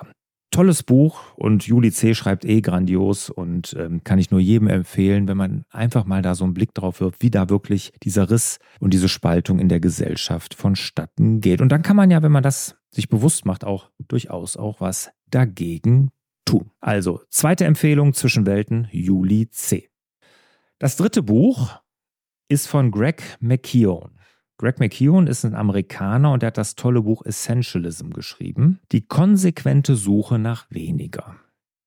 tolles 0.51 0.83
Buch 0.83 1.33
und 1.37 1.65
Juli 1.65 1.91
C. 1.91 2.13
schreibt 2.13 2.45
eh 2.45 2.61
grandios 2.61 3.31
und 3.31 3.75
ähm, 3.79 4.03
kann 4.03 4.19
ich 4.19 4.29
nur 4.29 4.39
jedem 4.39 4.67
empfehlen, 4.67 5.27
wenn 5.27 5.37
man 5.37 5.63
einfach 5.71 6.05
mal 6.05 6.21
da 6.21 6.35
so 6.35 6.43
einen 6.43 6.53
Blick 6.53 6.75
drauf 6.75 7.01
wirft, 7.01 7.23
wie 7.23 7.31
da 7.31 7.49
wirklich 7.49 7.91
dieser 8.03 8.29
Riss 8.29 8.59
und 8.79 8.93
diese 8.93 9.09
Spaltung 9.09 9.57
in 9.57 9.69
der 9.69 9.79
Gesellschaft 9.79 10.53
vonstatten 10.53 11.41
geht. 11.41 11.61
Und 11.61 11.69
dann 11.69 11.81
kann 11.81 11.95
man 11.95 12.11
ja, 12.11 12.21
wenn 12.21 12.31
man 12.31 12.43
das 12.43 12.75
sich 12.91 13.09
bewusst 13.09 13.47
macht, 13.47 13.63
auch 13.63 13.89
durchaus 14.07 14.55
auch 14.55 14.81
was 14.81 15.09
dagegen 15.31 16.11
tun. 16.45 16.69
Also, 16.79 17.21
zweite 17.29 17.65
Empfehlung 17.65 18.13
zwischen 18.13 18.45
Welten, 18.45 18.87
Juli 18.91 19.49
C. 19.49 19.89
Das 20.79 20.97
dritte 20.97 21.23
Buch 21.23 21.79
ist 22.49 22.67
von 22.67 22.91
Greg 22.91 23.37
McKeown. 23.39 24.19
Greg 24.57 24.79
McKeown 24.79 25.27
ist 25.27 25.45
ein 25.45 25.55
Amerikaner 25.55 26.31
und 26.31 26.43
er 26.43 26.47
hat 26.47 26.57
das 26.57 26.75
tolle 26.75 27.01
Buch 27.01 27.25
Essentialism 27.25 28.09
geschrieben. 28.09 28.79
Die 28.91 29.05
konsequente 29.05 29.95
Suche 29.95 30.37
nach 30.37 30.67
weniger. 30.69 31.37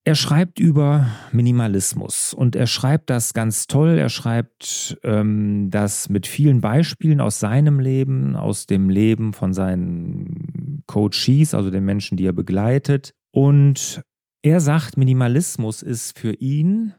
Er 0.04 0.14
schreibt 0.14 0.58
über 0.58 1.06
Minimalismus 1.32 2.32
und 2.32 2.56
er 2.56 2.66
schreibt 2.66 3.10
das 3.10 3.34
ganz 3.34 3.66
toll. 3.66 3.98
Er 3.98 4.08
schreibt 4.08 4.98
ähm, 5.02 5.68
das 5.70 6.08
mit 6.08 6.26
vielen 6.26 6.62
Beispielen 6.62 7.20
aus 7.20 7.40
seinem 7.40 7.80
Leben, 7.80 8.36
aus 8.36 8.66
dem 8.66 8.88
Leben 8.88 9.34
von 9.34 9.52
seinen 9.52 10.82
Coaches, 10.86 11.52
also 11.52 11.70
den 11.70 11.84
Menschen, 11.84 12.16
die 12.16 12.24
er 12.24 12.32
begleitet. 12.32 13.12
Und 13.32 14.02
er 14.42 14.60
sagt, 14.60 14.96
Minimalismus 14.96 15.82
ist 15.82 16.18
für 16.18 16.32
ihn 16.32 16.94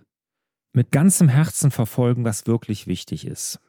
mit 0.73 0.91
ganzem 0.91 1.29
Herzen 1.29 1.71
verfolgen, 1.71 2.23
was 2.23 2.47
wirklich 2.47 2.87
wichtig 2.87 3.25
ist. 3.25 3.59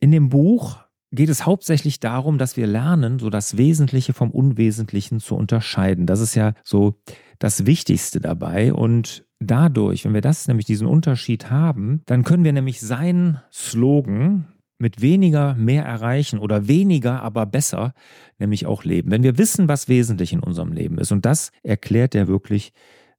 In 0.00 0.10
dem 0.10 0.28
Buch 0.28 0.78
geht 1.12 1.28
es 1.28 1.46
hauptsächlich 1.46 2.00
darum, 2.00 2.38
dass 2.38 2.56
wir 2.56 2.66
lernen, 2.66 3.18
so 3.18 3.30
das 3.30 3.56
Wesentliche 3.56 4.12
vom 4.12 4.30
Unwesentlichen 4.30 5.20
zu 5.20 5.34
unterscheiden. 5.34 6.06
Das 6.06 6.20
ist 6.20 6.34
ja 6.34 6.52
so 6.64 6.94
das 7.38 7.66
Wichtigste 7.66 8.20
dabei. 8.20 8.72
Und 8.72 9.24
dadurch, 9.40 10.04
wenn 10.04 10.14
wir 10.14 10.20
das 10.20 10.48
nämlich 10.48 10.66
diesen 10.66 10.86
Unterschied 10.86 11.50
haben, 11.50 12.02
dann 12.06 12.24
können 12.24 12.44
wir 12.44 12.52
nämlich 12.52 12.80
seinen 12.80 13.40
Slogan 13.52 14.46
mit 14.78 15.00
weniger 15.00 15.54
mehr 15.54 15.84
erreichen 15.84 16.38
oder 16.38 16.68
weniger, 16.68 17.22
aber 17.22 17.46
besser, 17.46 17.94
nämlich 18.38 18.66
auch 18.66 18.84
leben. 18.84 19.10
Wenn 19.10 19.22
wir 19.22 19.38
wissen, 19.38 19.68
was 19.68 19.88
wesentlich 19.88 20.32
in 20.32 20.40
unserem 20.40 20.72
Leben 20.72 20.98
ist. 20.98 21.12
Und 21.12 21.24
das 21.24 21.50
erklärt 21.62 22.14
er 22.14 22.28
wirklich 22.28 22.72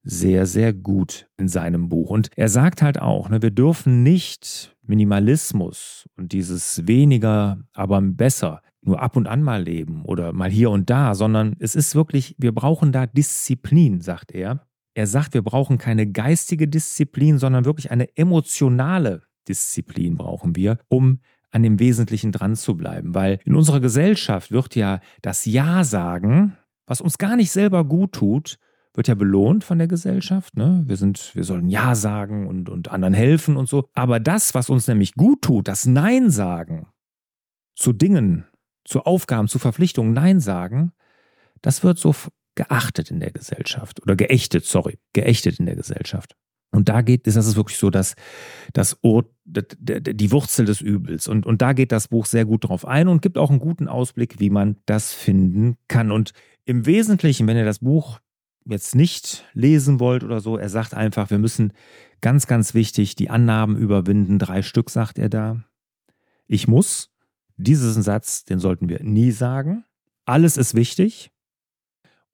sehr, 0.09 0.45
sehr 0.45 0.73
gut 0.73 1.27
in 1.37 1.47
seinem 1.47 1.89
Buch. 1.89 2.09
Und 2.09 2.29
er 2.35 2.49
sagt 2.49 2.81
halt 2.81 2.99
auch, 2.99 3.29
ne, 3.29 3.41
wir 3.41 3.51
dürfen 3.51 4.03
nicht 4.03 4.75
Minimalismus 4.81 6.07
und 6.15 6.31
dieses 6.31 6.87
weniger, 6.87 7.59
aber 7.73 8.01
besser 8.01 8.61
nur 8.81 9.01
ab 9.01 9.17
und 9.17 9.27
an 9.27 9.43
mal 9.43 9.61
leben 9.61 10.05
oder 10.05 10.31
mal 10.31 10.49
hier 10.49 10.71
und 10.71 10.89
da, 10.89 11.13
sondern 11.13 11.55
es 11.59 11.75
ist 11.75 11.93
wirklich, 11.93 12.35
wir 12.37 12.53
brauchen 12.53 12.91
da 12.91 13.05
Disziplin, 13.05 14.01
sagt 14.01 14.31
er. 14.31 14.65
Er 14.93 15.07
sagt, 15.07 15.33
wir 15.33 15.43
brauchen 15.43 15.77
keine 15.77 16.07
geistige 16.07 16.67
Disziplin, 16.67 17.37
sondern 17.37 17.65
wirklich 17.65 17.91
eine 17.91 18.15
emotionale 18.17 19.23
Disziplin 19.47 20.15
brauchen 20.15 20.55
wir, 20.55 20.79
um 20.87 21.19
an 21.51 21.63
dem 21.63 21.79
Wesentlichen 21.79 22.31
dran 22.31 22.55
zu 22.55 22.75
bleiben. 22.75 23.13
Weil 23.13 23.39
in 23.45 23.55
unserer 23.55 23.79
Gesellschaft 23.79 24.51
wird 24.51 24.75
ja 24.75 24.99
das 25.21 25.45
Ja 25.45 25.83
sagen, 25.83 26.57
was 26.87 27.01
uns 27.01 27.17
gar 27.17 27.35
nicht 27.35 27.51
selber 27.51 27.83
gut 27.83 28.13
tut, 28.13 28.57
wird 28.97 29.07
ja 29.07 29.15
belohnt 29.15 29.63
von 29.63 29.77
der 29.77 29.87
Gesellschaft. 29.87 30.57
Ne? 30.57 30.83
Wir 30.85 30.97
sind, 30.97 31.35
wir 31.35 31.43
sollen 31.43 31.69
Ja 31.69 31.93
sagen 31.93 32.47
und, 32.47 32.67
und 32.67 32.89
anderen 32.89 33.13
helfen 33.13 33.55
und 33.55 33.69
so. 33.69 33.87
Aber 33.93 34.19
das, 34.19 34.55
was 34.55 34.69
uns 34.69 34.87
nämlich 34.87 35.13
gut 35.13 35.43
tut, 35.43 35.67
das 35.67 35.85
Nein 35.85 36.31
sagen 36.31 36.87
zu 37.75 37.93
Dingen, 37.93 38.45
zu 38.83 39.03
Aufgaben, 39.03 39.47
zu 39.47 39.59
Verpflichtungen, 39.59 40.13
Nein 40.13 40.39
sagen, 40.39 40.93
das 41.61 41.83
wird 41.83 41.99
so 41.99 42.15
geachtet 42.55 43.11
in 43.11 43.19
der 43.19 43.31
Gesellschaft 43.31 44.01
oder 44.01 44.15
geächtet, 44.15 44.65
sorry, 44.65 44.97
geächtet 45.13 45.59
in 45.59 45.67
der 45.67 45.75
Gesellschaft. 45.75 46.35
Und 46.71 46.89
da 46.89 47.01
geht, 47.01 47.27
ist 47.27 47.37
das 47.37 47.55
wirklich 47.55 47.77
so, 47.77 47.89
dass 47.89 48.15
das 48.73 48.97
Ort, 49.03 49.27
die 49.45 50.31
Wurzel 50.31 50.65
des 50.65 50.81
Übels. 50.81 51.27
Und, 51.27 51.45
und 51.45 51.61
da 51.61 51.73
geht 51.73 51.91
das 51.91 52.09
Buch 52.09 52.25
sehr 52.25 52.45
gut 52.45 52.67
drauf 52.67 52.85
ein 52.85 53.07
und 53.07 53.21
gibt 53.21 53.37
auch 53.37 53.51
einen 53.51 53.59
guten 53.59 53.87
Ausblick, 53.87 54.39
wie 54.39 54.49
man 54.49 54.77
das 54.85 55.13
finden 55.13 55.77
kann. 55.87 56.11
Und 56.11 56.33
im 56.65 56.85
Wesentlichen, 56.85 57.47
wenn 57.47 57.57
ihr 57.57 57.63
das 57.63 57.79
Buch 57.79 58.19
jetzt 58.69 58.95
nicht 58.95 59.45
lesen 59.53 59.99
wollt 59.99 60.23
oder 60.23 60.39
so, 60.39 60.57
er 60.57 60.69
sagt 60.69 60.93
einfach, 60.93 61.29
wir 61.29 61.39
müssen 61.39 61.73
ganz, 62.21 62.47
ganz 62.47 62.73
wichtig 62.73 63.15
die 63.15 63.29
Annahmen 63.29 63.77
überwinden. 63.77 64.39
Drei 64.39 64.61
Stück 64.61 64.89
sagt 64.89 65.19
er 65.19 65.29
da. 65.29 65.63
Ich 66.47 66.67
muss. 66.67 67.11
Diesen 67.59 68.03
Satz, 68.03 68.45
den 68.45 68.59
sollten 68.59 68.87
wir 68.87 69.03
nie 69.03 69.31
sagen. 69.31 69.83
Alles 70.25 70.57
ist 70.57 70.75
wichtig 70.75 71.31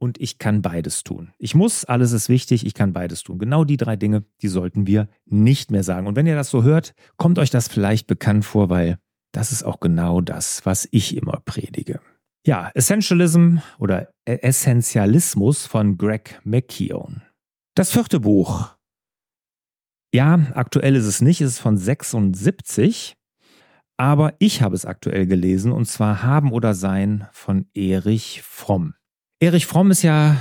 und 0.04 0.20
ich 0.20 0.38
kann 0.38 0.62
beides 0.62 1.04
tun. 1.06 1.32
Ich 1.38 1.56
muss, 1.56 1.86
alles 1.86 2.12
ist 2.12 2.28
wichtig, 2.28 2.66
ich 2.66 2.74
kann 2.74 2.92
beides 2.92 3.24
tun. 3.24 3.40
Genau 3.40 3.64
die 3.64 3.78
drei 3.78 3.96
Dinge, 3.96 4.26
die 4.42 4.50
sollten 4.50 4.86
wir 4.86 5.08
nicht 5.26 5.72
mehr 5.72 5.84
sagen. 5.84 6.08
Und 6.08 6.18
wenn 6.18 6.28
ihr 6.28 6.36
das 6.36 6.50
so 6.50 6.64
hört, 6.64 6.94
kommt 7.16 7.40
euch 7.40 7.52
das 7.52 7.70
vielleicht 7.70 8.06
bekannt 8.08 8.44
vor, 8.44 8.70
weil 8.70 8.98
das 9.32 9.54
ist 9.54 9.64
auch 9.64 9.80
genau 9.80 10.20
das, 10.20 10.66
was 10.66 10.90
ich 10.92 11.16
immer 11.16 11.42
predige. 11.46 12.02
Ja, 12.46 12.72
Essentialism 12.74 13.60
oder 13.80 14.10
Essentialismus 14.26 15.66
von 15.66 15.98
Greg 15.98 16.42
McKeown. 16.44 17.22
Das 17.74 17.92
vierte 17.92 18.20
Buch. 18.20 18.76
Ja, 20.14 20.52
aktuell 20.54 20.98
ist 20.98 21.06
es 21.06 21.22
nicht, 21.22 21.40
es 21.40 21.54
ist 21.54 21.60
von 21.60 21.78
76, 21.78 23.16
aber 23.98 24.34
ich 24.40 24.62
habe 24.62 24.76
es 24.76 24.86
aktuell 24.86 25.26
gelesen 25.26 25.72
und 25.72 25.86
zwar 25.86 26.22
Haben 26.22 26.52
oder 26.52 26.74
Sein 26.74 27.28
von 27.32 27.66
Erich 27.74 28.42
Fromm. 28.44 28.94
Erich 29.40 29.66
Fromm 29.66 29.90
ist 29.90 30.02
ja 30.02 30.36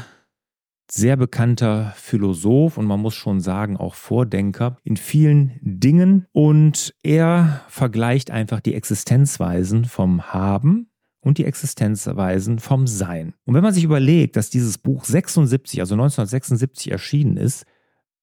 sehr 0.91 1.17
bekannter 1.17 1.95
Philosoph 1.97 2.79
und 2.79 2.87
man 2.87 3.01
muss 3.01 3.15
schon 3.15 3.41
sagen 3.41 3.77
auch 3.77 3.95
Vordenker 3.95 4.77
in 4.83 4.97
vielen 4.97 5.59
Dingen 5.63 6.27
und 6.33 6.95
er 7.05 7.65
vergleicht 7.69 8.33
einfach 8.33 8.61
die 8.61 8.75
Existenzweisen 8.75 9.85
vom 9.85 10.35
Haben 10.35 10.92
und 11.23 11.39
die 11.39 11.45
Existenzweisen 11.45 12.59
vom 12.59 12.87
Sein. 12.87 13.35
Und 13.45 13.55
wenn 13.55 13.63
man 13.63 13.73
sich 13.73 13.85
überlegt, 13.85 14.37
dass 14.37 14.51
dieses 14.51 14.77
Buch 14.77 15.05
76, 15.05 15.81
also 15.81 15.95
1976 15.95 16.91
erschienen 16.91 17.37
ist 17.37 17.65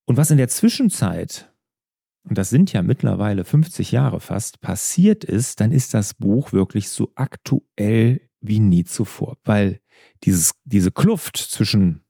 und 0.06 0.18
was 0.18 0.32
in 0.32 0.38
der 0.38 0.50
Zwischenzeit, 0.50 1.52
und 2.24 2.38
das 2.38 2.50
sind 2.50 2.74
ja 2.74 2.82
mittlerweile 2.82 3.46
50 3.46 3.92
Jahre 3.92 4.20
fast, 4.20 4.60
passiert 4.62 5.24
ist, 5.24 5.62
dann 5.62 5.72
ist 5.72 5.94
das 5.94 6.14
Buch 6.14 6.52
wirklich 6.52 6.90
so 6.90 7.12
aktuell 7.16 8.22
wie 8.42 8.60
nie 8.60 8.84
zuvor, 8.84 9.38
weil 9.44 9.80
dieses, 10.24 10.54
diese 10.66 10.92
Kluft 10.92 11.38
zwischen 11.38 12.04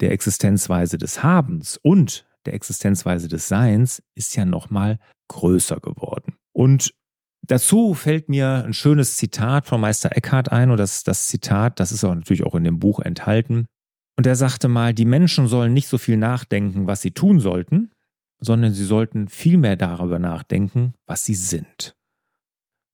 der 0.00 0.12
Existenzweise 0.12 0.98
des 0.98 1.22
Habens 1.22 1.78
und 1.82 2.26
der 2.44 2.54
Existenzweise 2.54 3.28
des 3.28 3.48
Seins 3.48 4.02
ist 4.14 4.36
ja 4.36 4.44
nochmal 4.44 4.98
größer 5.28 5.80
geworden. 5.80 6.36
Und 6.52 6.94
Dazu 7.50 7.94
fällt 7.94 8.28
mir 8.28 8.62
ein 8.64 8.74
schönes 8.74 9.16
Zitat 9.16 9.66
von 9.66 9.80
Meister 9.80 10.16
Eckhart 10.16 10.52
ein, 10.52 10.70
und 10.70 10.76
das, 10.76 11.02
das 11.02 11.26
Zitat, 11.26 11.80
das 11.80 11.90
ist 11.90 12.04
auch 12.04 12.14
natürlich 12.14 12.44
auch 12.44 12.54
in 12.54 12.62
dem 12.62 12.78
Buch 12.78 13.00
enthalten. 13.00 13.66
Und 14.16 14.24
er 14.24 14.36
sagte 14.36 14.68
mal, 14.68 14.94
die 14.94 15.04
Menschen 15.04 15.48
sollen 15.48 15.72
nicht 15.72 15.88
so 15.88 15.98
viel 15.98 16.16
nachdenken, 16.16 16.86
was 16.86 17.02
sie 17.02 17.10
tun 17.10 17.40
sollten, 17.40 17.90
sondern 18.38 18.72
sie 18.72 18.84
sollten 18.84 19.26
viel 19.26 19.58
mehr 19.58 19.74
darüber 19.74 20.20
nachdenken, 20.20 20.94
was 21.06 21.24
sie 21.24 21.34
sind. 21.34 21.96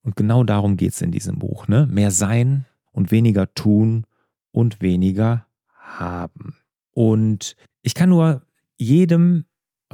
Und 0.03 0.17
genau 0.17 0.43
darum 0.43 0.79
geht 0.79 0.95
es 0.95 1.03
in 1.03 1.13
diesem 1.13 1.39
Buch. 1.39 1.69
Ne? 1.69 1.87
Mehr 1.91 2.11
sein 2.11 2.65
und 2.93 3.11
weniger 3.11 3.53
tun 3.53 4.07
und 4.53 4.81
weniger 4.81 5.47
haben. 5.75 6.57
Und 6.93 7.57
ich 7.83 7.95
kann 7.95 8.09
nur 8.09 8.41
jedem 8.79 9.45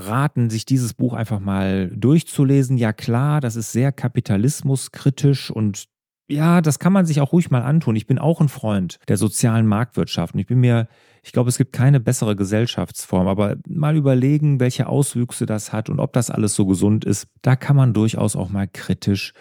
raten, 0.07 0.51
sich 0.51 0.65
dieses 0.65 0.95
Buch 0.95 1.15
einfach 1.15 1.41
mal 1.41 1.91
durchzulesen. 1.95 2.77
Ja 2.77 2.93
klar, 2.93 3.41
das 3.41 3.57
ist 3.57 3.73
sehr 3.73 3.93
kapitalismuskritisch 3.93 5.51
und 5.51 5.87
ja, 6.29 6.61
das 6.61 6.79
kann 6.79 6.93
man 6.93 7.05
sich 7.05 7.21
auch 7.21 7.33
ruhig 7.33 7.51
mal 7.51 7.63
antun. 7.63 7.97
Ich 7.97 8.07
bin 8.07 8.19
auch 8.19 8.41
ein 8.41 8.49
Freund 8.49 8.99
der 9.09 9.17
sozialen 9.17 9.67
Marktwirtschaft 9.67 10.35
und 10.35 10.41
ich 10.41 10.47
bin 10.47 10.61
mir, 10.61 10.89
ich 11.23 11.33
glaube, 11.33 11.49
es 11.49 11.59
gibt 11.59 11.73
keine 11.73 12.01
bessere 12.01 12.37
Gesellschaftsform, 12.37 13.27
aber 13.27 13.57
mal 13.69 13.97
überlegen, 13.97 14.61
welche 14.61 14.87
Auswüchse 14.87 15.47
das 15.47 15.73
hat 15.73 15.91
und 15.91 16.01
ob 16.01 16.13
das 16.13 16.31
alles 16.31 16.55
so 16.55 16.65
gesund 16.65 17.05
ist, 17.05 17.27
da 17.43 17.57
kann 17.57 17.77
man 17.77 17.93
durchaus 17.93 18.37
auch 18.37 18.49
mal 18.49 18.67
kritisch 18.67 19.33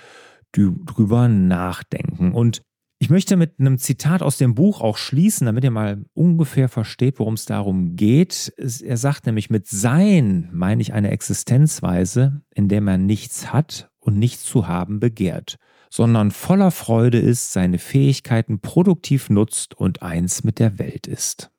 drüber 0.52 1.30
nachdenken. 1.30 2.34
Und 2.34 2.62
ich 3.02 3.10
möchte 3.10 3.36
mit 3.36 3.60
einem 3.60 3.80
Zitat 3.80 4.22
aus 4.22 4.38
dem 4.38 4.54
Buch 4.54 4.80
auch 4.80 4.96
schließen, 4.96 5.48
damit 5.48 5.64
ihr 5.64 5.72
mal 5.72 6.06
ungefähr 6.14 6.70
versteht, 6.70 7.18
worum 7.18 7.34
es 7.34 7.46
darum 7.46 7.96
geht. 7.96 8.54
Er 8.58 8.96
sagt 8.96 9.26
nämlich, 9.26 9.50
mit 9.50 9.66
Sein 9.66 10.50
meine 10.54 10.84
ich 10.84 10.94
eine 10.94 11.10
Existenzweise, 11.10 12.44
in 12.54 12.68
der 12.68 12.80
man 12.80 13.08
nichts 13.08 13.52
hat 13.52 13.90
und 13.98 14.20
nichts 14.20 14.44
zu 14.44 14.68
haben 14.68 15.00
begehrt, 15.00 15.58
sondern 15.90 16.30
voller 16.30 16.70
Freude 16.70 17.18
ist, 17.18 17.54
seine 17.54 17.80
Fähigkeiten 17.80 18.60
produktiv 18.60 19.32
nutzt 19.32 19.74
und 19.74 20.04
eins 20.04 20.44
mit 20.44 20.60
der 20.60 20.78
Welt 20.78 21.08
ist. 21.08 21.50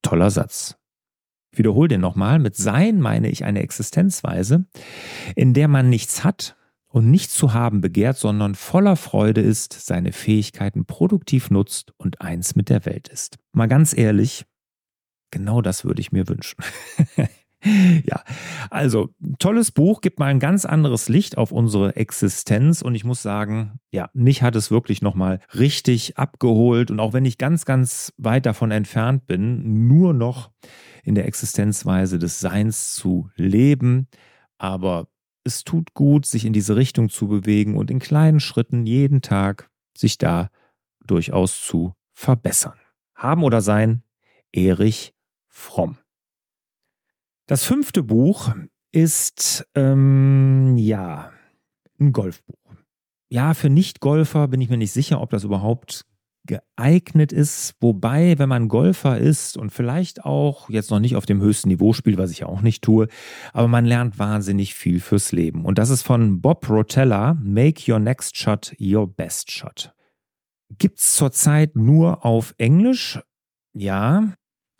Toller 0.00 0.30
Satz. 0.30 0.78
Ich 1.52 1.58
wiederhole 1.58 1.88
den 1.88 2.00
nochmal. 2.00 2.38
Mit 2.38 2.56
Sein 2.56 2.98
meine 2.98 3.28
ich 3.28 3.44
eine 3.44 3.60
Existenzweise, 3.60 4.64
in 5.36 5.52
der 5.52 5.68
man 5.68 5.90
nichts 5.90 6.24
hat 6.24 6.56
und 6.94 7.10
nicht 7.10 7.32
zu 7.32 7.52
haben 7.52 7.80
begehrt, 7.80 8.16
sondern 8.18 8.54
voller 8.54 8.94
Freude 8.94 9.40
ist, 9.40 9.72
seine 9.72 10.12
Fähigkeiten 10.12 10.86
produktiv 10.86 11.50
nutzt 11.50 11.92
und 11.96 12.20
eins 12.20 12.54
mit 12.54 12.68
der 12.68 12.86
Welt 12.86 13.08
ist. 13.08 13.36
Mal 13.52 13.66
ganz 13.66 13.98
ehrlich, 13.98 14.44
genau 15.32 15.60
das 15.60 15.84
würde 15.84 16.00
ich 16.00 16.12
mir 16.12 16.28
wünschen. 16.28 16.62
ja, 18.04 18.22
also 18.70 19.08
tolles 19.40 19.72
Buch, 19.72 20.02
gibt 20.02 20.20
mal 20.20 20.26
ein 20.26 20.38
ganz 20.38 20.64
anderes 20.64 21.08
Licht 21.08 21.36
auf 21.36 21.50
unsere 21.50 21.96
Existenz 21.96 22.80
und 22.80 22.94
ich 22.94 23.02
muss 23.02 23.22
sagen, 23.22 23.80
ja, 23.90 24.08
mich 24.12 24.44
hat 24.44 24.54
es 24.54 24.70
wirklich 24.70 25.02
nochmal 25.02 25.40
richtig 25.52 26.16
abgeholt 26.16 26.92
und 26.92 27.00
auch 27.00 27.12
wenn 27.12 27.24
ich 27.24 27.38
ganz, 27.38 27.64
ganz 27.64 28.12
weit 28.18 28.46
davon 28.46 28.70
entfernt 28.70 29.26
bin, 29.26 29.88
nur 29.88 30.14
noch 30.14 30.52
in 31.02 31.16
der 31.16 31.26
Existenzweise 31.26 32.20
des 32.20 32.38
Seins 32.38 32.94
zu 32.94 33.30
leben, 33.34 34.06
aber 34.58 35.08
es 35.44 35.64
tut 35.64 35.94
gut, 35.94 36.26
sich 36.26 36.44
in 36.44 36.52
diese 36.52 36.76
Richtung 36.76 37.10
zu 37.10 37.28
bewegen 37.28 37.76
und 37.76 37.90
in 37.90 37.98
kleinen 37.98 38.40
Schritten 38.40 38.86
jeden 38.86 39.22
Tag 39.22 39.70
sich 39.96 40.18
da 40.18 40.50
durchaus 41.06 41.60
zu 41.60 41.94
verbessern. 42.12 42.78
Haben 43.14 43.44
oder 43.44 43.60
sein, 43.60 44.02
Erich 44.52 45.14
Fromm. 45.48 45.98
Das 47.46 47.64
fünfte 47.64 48.02
Buch 48.02 48.54
ist, 48.90 49.66
ähm, 49.74 50.76
ja, 50.78 51.30
ein 52.00 52.12
Golfbuch. 52.12 52.74
Ja, 53.28 53.54
für 53.54 53.68
Nicht-Golfer 53.68 54.48
bin 54.48 54.60
ich 54.60 54.70
mir 54.70 54.78
nicht 54.78 54.92
sicher, 54.92 55.20
ob 55.20 55.30
das 55.30 55.44
überhaupt 55.44 56.06
geeignet 56.46 57.32
ist. 57.32 57.74
Wobei, 57.80 58.38
wenn 58.38 58.48
man 58.48 58.68
Golfer 58.68 59.18
ist 59.18 59.56
und 59.56 59.70
vielleicht 59.70 60.24
auch 60.24 60.68
jetzt 60.68 60.90
noch 60.90 61.00
nicht 61.00 61.16
auf 61.16 61.26
dem 61.26 61.40
höchsten 61.40 61.68
Niveau 61.68 61.92
spielt, 61.92 62.18
was 62.18 62.30
ich 62.30 62.40
ja 62.40 62.46
auch 62.46 62.60
nicht 62.60 62.82
tue, 62.82 63.08
aber 63.52 63.68
man 63.68 63.84
lernt 63.84 64.18
wahnsinnig 64.18 64.74
viel 64.74 65.00
fürs 65.00 65.32
Leben. 65.32 65.64
Und 65.64 65.78
das 65.78 65.90
ist 65.90 66.02
von 66.02 66.40
Bob 66.40 66.68
Rotella, 66.68 67.34
Make 67.42 67.90
Your 67.90 67.98
Next 67.98 68.36
Shot 68.36 68.74
Your 68.80 69.06
Best 69.06 69.50
Shot. 69.50 69.94
Gibt 70.78 70.98
es 70.98 71.14
zurzeit 71.14 71.76
nur 71.76 72.24
auf 72.24 72.54
Englisch. 72.58 73.20
Ja, 73.72 74.34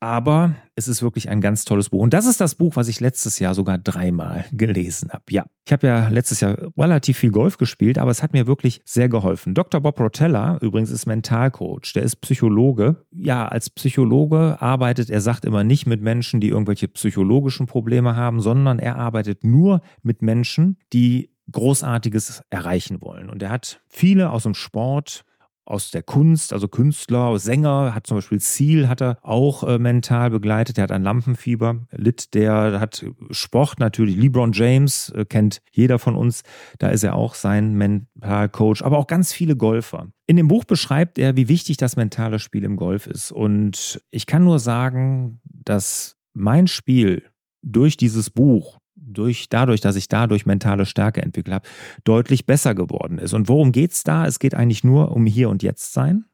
aber 0.04 0.54
es 0.74 0.86
ist 0.86 1.02
wirklich 1.02 1.30
ein 1.30 1.40
ganz 1.40 1.64
tolles 1.64 1.88
Buch. 1.88 2.02
Und 2.02 2.12
das 2.12 2.26
ist 2.26 2.38
das 2.38 2.56
Buch, 2.56 2.76
was 2.76 2.88
ich 2.88 3.00
letztes 3.00 3.38
Jahr 3.38 3.54
sogar 3.54 3.78
dreimal 3.78 4.44
gelesen 4.52 5.08
habe. 5.10 5.24
Ja, 5.30 5.46
ich 5.64 5.72
habe 5.72 5.86
ja 5.86 6.08
letztes 6.08 6.40
Jahr 6.40 6.58
relativ 6.76 7.16
viel 7.16 7.30
Golf 7.30 7.56
gespielt, 7.56 7.96
aber 7.96 8.10
es 8.10 8.22
hat 8.22 8.34
mir 8.34 8.46
wirklich 8.46 8.82
sehr 8.84 9.08
geholfen. 9.08 9.54
Dr. 9.54 9.80
Bob 9.80 9.98
Rotella 9.98 10.58
übrigens 10.60 10.90
ist 10.90 11.06
Mentalcoach, 11.06 11.94
der 11.94 12.02
ist 12.02 12.16
Psychologe. 12.16 12.96
Ja, 13.12 13.48
als 13.48 13.70
Psychologe 13.70 14.60
arbeitet, 14.60 15.08
er 15.08 15.22
sagt 15.22 15.46
immer 15.46 15.64
nicht 15.64 15.86
mit 15.86 16.02
Menschen, 16.02 16.38
die 16.38 16.50
irgendwelche 16.50 16.88
psychologischen 16.88 17.66
Probleme 17.66 18.14
haben, 18.14 18.40
sondern 18.42 18.78
er 18.80 18.96
arbeitet 18.96 19.42
nur 19.42 19.80
mit 20.02 20.20
Menschen, 20.20 20.76
die 20.92 21.30
Großartiges 21.50 22.42
erreichen 22.50 23.00
wollen. 23.00 23.30
Und 23.30 23.42
er 23.42 23.48
hat 23.48 23.80
viele 23.88 24.28
aus 24.28 24.42
dem 24.42 24.54
Sport, 24.54 25.24
aus 25.66 25.90
der 25.90 26.02
Kunst, 26.02 26.52
also 26.52 26.68
Künstler, 26.68 27.38
Sänger, 27.38 27.94
hat 27.94 28.06
zum 28.06 28.18
Beispiel 28.18 28.40
Ziel, 28.40 28.88
hat 28.88 29.00
er 29.00 29.18
auch 29.22 29.64
äh, 29.64 29.78
mental 29.78 30.30
begleitet, 30.30 30.76
der 30.76 30.84
hat 30.84 30.92
ein 30.92 31.02
Lampenfieber, 31.02 31.86
litt, 31.90 32.34
der 32.34 32.80
hat 32.80 33.04
Sport 33.30 33.80
natürlich, 33.80 34.16
LeBron 34.16 34.52
James 34.52 35.10
äh, 35.10 35.24
kennt 35.24 35.62
jeder 35.72 35.98
von 35.98 36.16
uns, 36.16 36.42
da 36.78 36.88
ist 36.88 37.02
er 37.02 37.14
auch 37.14 37.34
sein 37.34 37.74
Mentalcoach, 37.74 38.82
aber 38.82 38.98
auch 38.98 39.06
ganz 39.06 39.32
viele 39.32 39.56
Golfer. 39.56 40.08
In 40.26 40.36
dem 40.36 40.48
Buch 40.48 40.64
beschreibt 40.64 41.18
er, 41.18 41.36
wie 41.36 41.48
wichtig 41.48 41.76
das 41.76 41.96
mentale 41.96 42.38
Spiel 42.38 42.64
im 42.64 42.76
Golf 42.76 43.06
ist. 43.06 43.30
Und 43.30 44.00
ich 44.10 44.26
kann 44.26 44.44
nur 44.44 44.58
sagen, 44.58 45.40
dass 45.44 46.16
mein 46.32 46.66
Spiel 46.66 47.24
durch 47.62 47.96
dieses 47.96 48.30
Buch 48.30 48.78
durch, 49.14 49.48
dadurch, 49.48 49.80
dass 49.80 49.96
ich 49.96 50.08
dadurch 50.08 50.46
mentale 50.46 50.86
Stärke 50.86 51.22
entwickelt 51.22 51.54
habe, 51.54 51.68
deutlich 52.04 52.46
besser 52.46 52.74
geworden 52.74 53.18
ist. 53.18 53.32
Und 53.32 53.48
worum 53.48 53.72
geht 53.72 53.92
es 53.92 54.02
da? 54.02 54.26
Es 54.26 54.38
geht 54.38 54.54
eigentlich 54.54 54.84
nur 54.84 55.12
um 55.12 55.26
Hier 55.26 55.48
und 55.48 55.62
Jetzt 55.62 55.92
sein. 55.92 56.26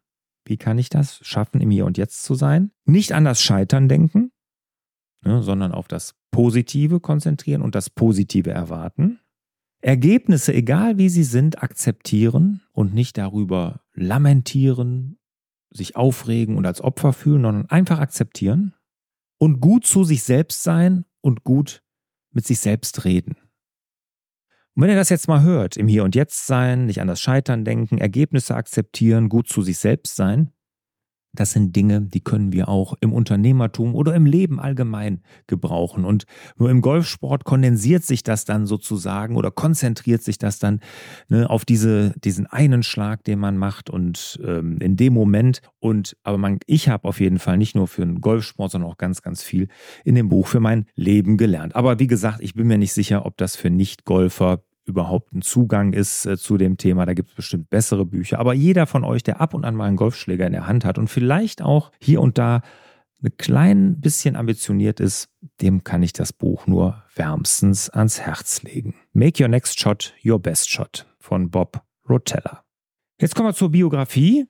Wie 0.45 0.57
kann 0.57 0.79
ich 0.79 0.89
das 0.89 1.21
schaffen, 1.23 1.61
im 1.61 1.71
Hier 1.71 1.87
und 1.87 1.99
Jetzt 1.99 2.25
zu 2.25 2.35
sein? 2.35 2.73
Nicht 2.85 3.13
an 3.13 3.25
das 3.25 3.41
Scheitern 3.41 3.89
denken, 3.89 4.33
ne, 5.25 5.43
sondern 5.43 5.73
auf 5.73 5.87
das 5.87 6.15
Positive 6.31 7.01
konzentrieren 7.01 7.63
und 7.63 7.75
das 7.75 7.91
Positive 7.91 8.51
erwarten. 8.51 9.21
Ergebnisse, 9.83 10.53
egal 10.53 10.99
wie 10.99 11.09
sie 11.09 11.25
sind, 11.25 11.63
akzeptieren 11.63 12.63
und 12.73 12.95
nicht 12.95 13.17
darüber 13.17 13.81
lamentieren, 13.95 15.19
sich 15.71 15.97
aufregen 15.97 16.57
und 16.57 16.67
als 16.67 16.81
Opfer 16.81 17.13
fühlen, 17.13 17.43
sondern 17.43 17.71
einfach 17.71 17.99
akzeptieren 17.99 18.75
und 19.39 19.61
gut 19.61 19.87
zu 19.87 20.05
sich 20.05 20.23
selbst 20.23 20.63
sein 20.63 21.05
und 21.21 21.45
gut 21.45 21.83
mit 22.33 22.47
sich 22.47 22.61
selbst 22.61 23.05
reden. 23.05 23.37
Und 24.75 24.83
wenn 24.83 24.91
ihr 24.91 24.97
das 24.97 25.09
jetzt 25.09 25.29
mal 25.29 25.43
hört, 25.43 25.77
im 25.77 25.89
Hier 25.89 26.05
und 26.05 26.15
Jetzt 26.15 26.47
sein, 26.47 26.87
nicht 26.87 27.01
an 27.01 27.09
das 27.09 27.21
Scheitern 27.21 27.65
denken, 27.65 27.99
Ergebnisse 27.99 28.55
akzeptieren, 28.55 29.29
gut 29.29 29.49
zu 29.49 29.63
sich 29.63 29.79
selbst 29.79 30.17
sein, 30.17 30.53
das 31.33 31.53
sind 31.53 31.77
Dinge, 31.77 32.01
die 32.01 32.21
können 32.21 32.53
wir 32.53 32.69
auch 32.69 32.95
im 33.01 33.13
Unternehmertum 33.13 33.95
oder 33.95 34.15
im 34.15 34.27
Leben 34.27 34.59
allgemein 34.59 35.23
gebrauchen. 35.47 36.05
Und 36.05 36.25
nur 36.57 36.71
im 36.71 36.81
Golfsport 36.81 37.45
kondensiert 37.45 38.03
sich 38.05 38.23
das 38.23 38.45
dann 38.45 38.67
sozusagen 38.67 39.37
oder 39.37 39.51
konzentriert 39.51 40.23
sich 40.23 40.39
das 40.39 40.59
dann 40.59 40.81
ne, 41.29 41.49
auf 41.49 41.65
diese, 41.65 42.15
diesen 42.21 42.47
einen 42.47 42.83
Schlag, 42.83 43.23
den 43.25 43.39
man 43.39 43.57
macht 43.57 43.91
und 43.91 44.41
ähm, 44.45 44.79
in 44.81 44.97
dem 44.97 45.13
Moment. 45.13 45.61
Und 45.79 46.17
aber 46.25 46.39
man, 46.39 46.59
ich 46.67 46.89
habe 46.89 47.07
auf 47.07 47.21
jeden 47.21 47.39
Fall 47.39 47.59
nicht 47.59 47.77
nur 47.77 47.87
für 47.87 48.05
den 48.05 48.21
Golfsport, 48.21 48.73
sondern 48.73 48.91
auch 48.91 48.99
ganz, 48.99 49.23
ganz 49.23 49.43
viel 49.43 49.69
in 50.05 50.17
dem 50.17 50.29
Buch 50.29 50.49
für 50.49 50.61
mein 50.61 50.87
Leben 50.97 51.37
gelernt. 51.37 51.77
Aber 51.77 51.99
wie 52.01 52.09
gesagt, 52.09 52.41
ich 52.41 52.55
bin 52.55 52.67
mir 52.67 52.79
nicht 52.79 52.93
sicher, 52.93 53.25
ob 53.25 53.37
das 53.37 53.55
für 53.57 53.71
Nicht-Golfer 53.71 54.63
überhaupt 54.85 55.33
ein 55.33 55.43
Zugang 55.43 55.93
ist 55.93 56.27
äh, 56.27 56.37
zu 56.37 56.57
dem 56.57 56.77
Thema. 56.77 57.07
Da 57.07 57.15
gibt 57.15 57.31
es 57.31 57.35
bestimmt 57.35 57.71
bessere 57.71 58.05
Bücher. 58.05 58.39
Aber 58.39 58.55
jeder 58.55 58.87
von 58.87 59.05
euch, 59.05 59.23
der 59.23 59.41
ab 59.41 59.55
und 59.55 59.65
an 59.65 59.75
mal 59.75 59.87
einen 59.87 59.97
Golfschläger 59.97 60.47
in 60.47 60.53
der 60.53 60.67
Hand 60.67 60.85
hat 60.85 60.99
und 60.99 61.09
vielleicht 61.09 61.63
auch 61.63 61.91
hier 62.01 62.21
und 62.21 62.39
da 62.39 62.63
ein 63.23 63.37
klein 63.37 64.01
bisschen 64.01 64.37
ambitioniert 64.37 64.99
ist, 64.99 65.29
dem 65.61 65.85
kann 65.85 66.03
ich 66.03 66.13
das 66.13 66.33
Buch 66.33 66.67
nur 66.67 67.03
wärmstens 67.15 67.91
ans 67.91 68.21
Herz 68.21 68.63
legen. 68.63 68.95
Make 69.13 69.43
Your 69.43 69.49
Next 69.49 69.79
Shot 69.79 70.15
Your 70.25 70.41
Best 70.41 70.71
Shot 70.71 71.07
von 71.19 71.51
Bob 71.51 71.83
Rotella. 72.09 72.65
Jetzt 73.21 73.35
kommen 73.35 73.49
wir 73.49 73.55
zur 73.55 73.71
Biografie. 73.71 74.47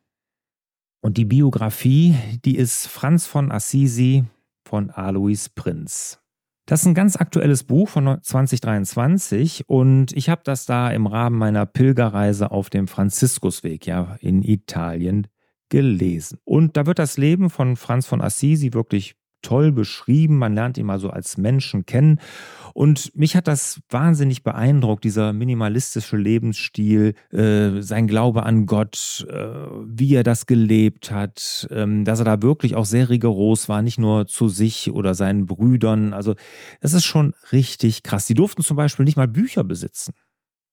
Und 1.03 1.17
die 1.17 1.25
Biografie, 1.25 2.15
die 2.45 2.57
ist 2.57 2.87
Franz 2.87 3.27
von 3.27 3.51
Assisi 3.51 4.25
von 4.65 4.91
Alois 4.91 5.49
Prinz. 5.55 6.21
Das 6.67 6.83
ist 6.83 6.87
ein 6.87 6.95
ganz 6.95 7.17
aktuelles 7.17 7.65
Buch 7.65 7.89
von 7.89 8.19
2023 8.23 9.65
und 9.69 10.13
ich 10.13 10.29
habe 10.29 10.43
das 10.45 10.67
da 10.67 10.91
im 10.91 11.07
Rahmen 11.07 11.37
meiner 11.37 11.67
Pilgerreise 11.67 12.51
auf 12.51 12.71
dem 12.71 12.87
Franziskusweg 12.87 13.87
ja 13.87 14.17
in 14.21 14.43
Italien 14.43 15.27
gelesen. 15.69 16.39
Und 16.45 16.77
da 16.77 16.87
wird 16.87 16.99
das 16.99 17.17
Leben 17.17 17.51
von 17.51 17.77
Franz 17.77 18.07
von 18.07 18.21
Assisi 18.21 18.73
wirklich 18.73 19.15
toll 19.43 19.73
beschrieben. 19.73 20.39
Man 20.39 20.55
lernt 20.55 20.79
ihn 20.79 20.87
mal 20.87 20.99
so 20.99 21.11
als 21.11 21.37
Menschen 21.37 21.87
kennen. 21.87 22.21
Und 22.75 23.17
mich 23.17 23.37
hat 23.37 23.49
das 23.49 23.81
wahnsinnig 23.91 24.43
beeindruckt, 24.43 25.05
dieser 25.05 25.33
minimalistische 25.33 26.17
Lebensstil, 26.17 27.15
äh, 27.33 27.81
sein 27.81 28.07
Glaube 28.07 28.45
an 28.45 28.67
Gott, 28.67 29.27
äh, 29.29 29.35
wie 29.85 30.15
er 30.15 30.23
das 30.23 30.47
gelebt 30.47 31.11
hat, 31.11 31.69
ähm, 31.71 32.05
dass 32.05 32.21
er 32.21 32.25
da 32.25 32.43
wirklich 32.43 32.77
auch 32.77 32.85
sehr 32.85 33.09
rigoros 33.09 33.69
war, 33.69 33.83
nicht 33.83 33.99
nur 33.99 34.27
zu 34.27 34.49
sich 34.49 34.91
oder 34.93 35.15
seinen 35.15 35.47
Brüdern. 35.47 36.13
Also 36.13 36.35
das 36.81 36.93
ist 36.93 37.05
schon 37.05 37.35
richtig 37.53 38.03
krass. 38.03 38.27
Die 38.27 38.35
durften 38.35 38.63
zum 38.63 38.77
Beispiel 38.77 39.05
nicht 39.05 39.17
mal 39.17 39.29
Bücher 39.29 39.65
besitzen. 39.65 40.15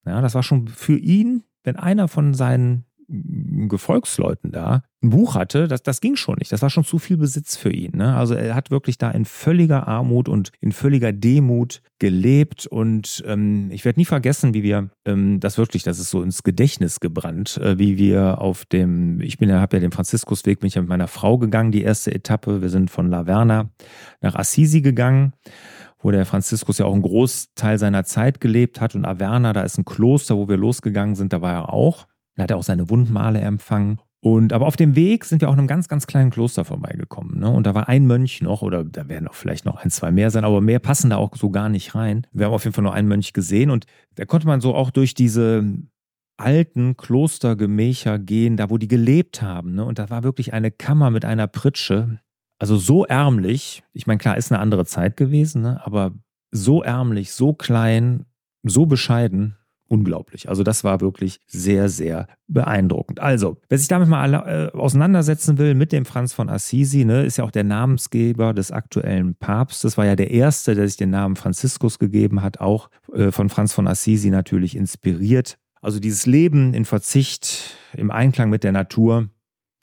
Ja, 0.06 0.22
das 0.22 0.36
war 0.36 0.44
schon 0.44 0.68
für 0.68 0.98
ihn, 0.98 1.44
wenn 1.64 1.76
einer 1.76 2.08
von 2.08 2.34
seinen 2.34 2.87
Gefolgsleuten 3.10 4.52
da 4.52 4.84
ein 5.04 5.12
Buch 5.12 5.36
hatte, 5.36 5.68
das, 5.68 5.84
das 5.84 6.02
ging 6.02 6.16
schon 6.16 6.38
nicht. 6.40 6.52
Das 6.52 6.62
war 6.62 6.70
schon 6.70 6.84
zu 6.84 6.98
viel 6.98 7.18
Besitz 7.18 7.56
für 7.56 7.72
ihn. 7.72 7.96
Ne? 7.96 8.16
Also 8.16 8.34
er 8.34 8.56
hat 8.56 8.72
wirklich 8.72 8.98
da 8.98 9.12
in 9.12 9.26
völliger 9.26 9.88
Armut 9.88 10.28
und 10.28 10.52
in 10.60 10.72
völliger 10.72 11.14
Demut 11.14 11.82
gelebt. 12.00 12.66
Und 12.66 13.24
ähm, 13.28 13.70
ich 13.72 13.86
werde 13.86 14.00
nie 14.00 14.06
vergessen, 14.06 14.56
wie 14.56 14.64
wir 14.64 14.90
ähm, 15.06 15.40
das 15.40 15.58
wirklich, 15.58 15.84
das 15.84 16.00
ist 16.00 16.10
so 16.10 16.24
ins 16.24 16.42
Gedächtnis 16.42 17.00
gebrannt, 17.00 17.58
äh, 17.58 17.78
wie 17.78 17.98
wir 17.98 18.42
auf 18.42 18.66
dem, 18.66 19.22
ich 19.22 19.38
bin 19.38 19.50
ja, 19.50 19.62
habe 19.62 19.78
ja 19.78 19.82
den 19.82 19.92
Franziskusweg, 19.92 20.60
bin 20.60 20.68
ich 20.68 20.76
ja 20.76 20.82
mit 20.82 20.90
meiner 20.90 21.08
Frau 21.08 21.38
gegangen, 21.38 21.72
die 21.72 21.84
erste 21.84 22.14
Etappe. 22.14 22.62
Wir 22.62 22.70
sind 22.70 22.90
von 22.90 23.10
La 23.10 23.26
Verna 23.26 23.70
nach 24.22 24.36
Assisi 24.36 24.82
gegangen 24.82 25.34
wo 26.00 26.12
der 26.12 26.28
Franziskus 26.28 26.78
ja 26.78 26.86
auch 26.86 26.94
einen 26.94 27.02
Großteil 27.02 27.80
seiner 27.80 28.04
Zeit 28.04 28.40
gelebt 28.40 28.80
hat. 28.80 28.94
Und 28.94 29.04
Averna, 29.04 29.52
da 29.52 29.62
ist 29.62 29.80
ein 29.80 29.84
Kloster, 29.84 30.38
wo 30.38 30.48
wir 30.48 30.56
losgegangen 30.56 31.16
sind, 31.16 31.34
da 31.34 31.42
war 31.42 31.54
er 31.54 31.74
auch. 31.74 32.06
Da 32.38 32.44
hat 32.44 32.52
er 32.52 32.58
auch 32.58 32.64
seine 32.64 32.90
Wundmale 32.90 33.42
empfangen. 33.42 34.00
Und 34.20 34.52
aber 34.52 34.66
auf 34.66 34.76
dem 34.76 34.96
Weg 34.96 35.26
sind 35.26 35.42
wir 35.42 35.50
auch 35.50 35.54
in 35.54 35.60
einem 35.60 35.68
ganz, 35.68 35.88
ganz 35.88 36.08
kleinen 36.08 36.32
Kloster 36.32 36.66
vorbeigekommen. 36.66 37.40
Ne? 37.40 37.50
Und 37.50 37.68
da 37.68 37.76
war 37.76 37.88
ein 37.88 38.08
Mönch 38.08 38.42
noch, 38.42 38.62
oder 38.62 38.84
da 38.84 39.08
werden 39.10 39.28
auch 39.28 39.36
vielleicht 39.36 39.66
noch 39.66 39.78
ein, 39.78 39.92
zwei 39.92 40.12
mehr 40.12 40.32
sein, 40.32 40.44
aber 40.44 40.60
mehr 40.62 40.80
passen 40.80 41.12
da 41.12 41.18
auch 41.18 41.36
so 41.36 41.50
gar 41.50 41.70
nicht 41.70 41.94
rein. 41.94 42.26
Wir 42.32 42.48
haben 42.48 42.54
auf 42.54 42.64
jeden 42.64 42.74
Fall 42.74 42.84
nur 42.84 42.94
einen 42.94 43.08
Mönch 43.08 43.34
gesehen 43.34 43.70
und 43.70 43.86
da 44.16 44.26
konnte 44.26 44.48
man 44.48 44.60
so 44.60 44.74
auch 44.74 44.90
durch 44.90 45.14
diese 45.14 45.64
alten 46.38 46.98
Klostergemächer 46.98 48.20
gehen, 48.20 48.58
da 48.58 48.70
wo 48.70 48.78
die 48.78 48.88
gelebt 48.88 49.42
haben. 49.42 49.76
Ne? 49.76 49.86
Und 49.86 50.00
da 50.00 50.10
war 50.10 50.24
wirklich 50.24 50.54
eine 50.54 50.72
Kammer 50.72 51.10
mit 51.10 51.26
einer 51.26 51.48
Pritsche. 51.48 52.20
Also 52.60 52.78
so 52.78 53.06
ärmlich. 53.06 53.84
Ich 53.94 54.08
meine, 54.08 54.18
klar, 54.18 54.38
ist 54.38 54.52
eine 54.52 54.62
andere 54.62 54.86
Zeit 54.86 55.16
gewesen, 55.16 55.62
ne? 55.62 55.82
aber 55.86 56.12
so 56.52 56.82
ärmlich, 56.82 57.34
so 57.34 57.54
klein, 57.54 58.26
so 58.64 58.88
bescheiden 58.88 59.58
unglaublich. 59.88 60.50
Also 60.50 60.64
das 60.64 60.84
war 60.84 61.02
wirklich 61.02 61.40
sehr, 61.48 61.90
sehr 61.90 62.28
beeindruckend. 62.48 63.20
Also, 63.20 63.58
wer 63.70 63.78
sich 63.78 63.88
damit 63.88 64.08
mal 64.08 64.34
äh, 64.34 64.78
auseinandersetzen 64.78 65.58
will 65.58 65.76
mit 65.76 65.92
dem 65.92 66.06
Franz 66.06 66.34
von 66.34 66.50
Assisi, 66.50 67.06
ne, 67.06 67.24
ist 67.24 67.38
ja 67.38 67.44
auch 67.44 67.52
der 67.52 67.64
Namensgeber 67.64 68.54
des 68.54 68.72
aktuellen 68.72 69.36
Papstes, 69.36 69.98
war 69.98 70.06
ja 70.06 70.16
der 70.16 70.32
Erste, 70.32 70.76
der 70.76 70.88
sich 70.88 70.98
den 70.98 71.10
Namen 71.10 71.36
Franziskus 71.36 72.00
gegeben 72.00 72.42
hat, 72.42 72.60
auch 72.60 72.90
äh, 73.14 73.32
von 73.32 73.50
Franz 73.50 73.74
von 73.74 73.88
Assisi 73.88 74.30
natürlich 74.30 74.76
inspiriert. 74.76 75.58
Also 75.82 76.00
dieses 76.00 76.26
Leben 76.26 76.74
in 76.74 76.86
Verzicht, 76.86 77.78
im 77.94 78.12
Einklang 78.12 78.50
mit 78.50 78.64
der 78.64 78.72
Natur, 78.72 79.30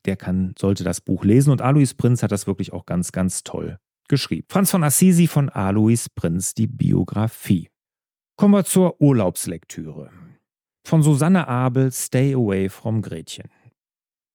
der 0.05 0.17
kann, 0.17 0.55
sollte 0.59 0.85
das 0.85 1.01
Buch 1.01 1.25
lesen. 1.25 1.51
Und 1.51 1.63
Alois 1.63 1.95
Prinz 1.97 2.23
hat 2.23 2.33
das 2.33 2.47
wirklich 2.47 2.73
auch 2.73 2.87
ganz, 2.87 3.13
ganz 3.13 3.43
toll 3.43 3.79
geschrieben. 4.09 4.47
Franz 4.51 4.71
von 4.71 4.85
Assisi 4.85 5.27
von 5.27 5.49
Alois 5.49 6.09
Prinz, 6.15 6.55
die 6.55 6.67
Biografie. 6.67 7.71
Kommen 8.37 8.55
wir 8.55 8.65
zur 8.65 9.01
Urlaubslektüre. 9.01 10.11
Von 10.85 11.05
Susanne 11.05 11.47
Abel, 11.47 11.93
Stay 11.93 12.35
Away 12.35 12.69
from 12.69 13.01
Gretchen. 13.01 13.49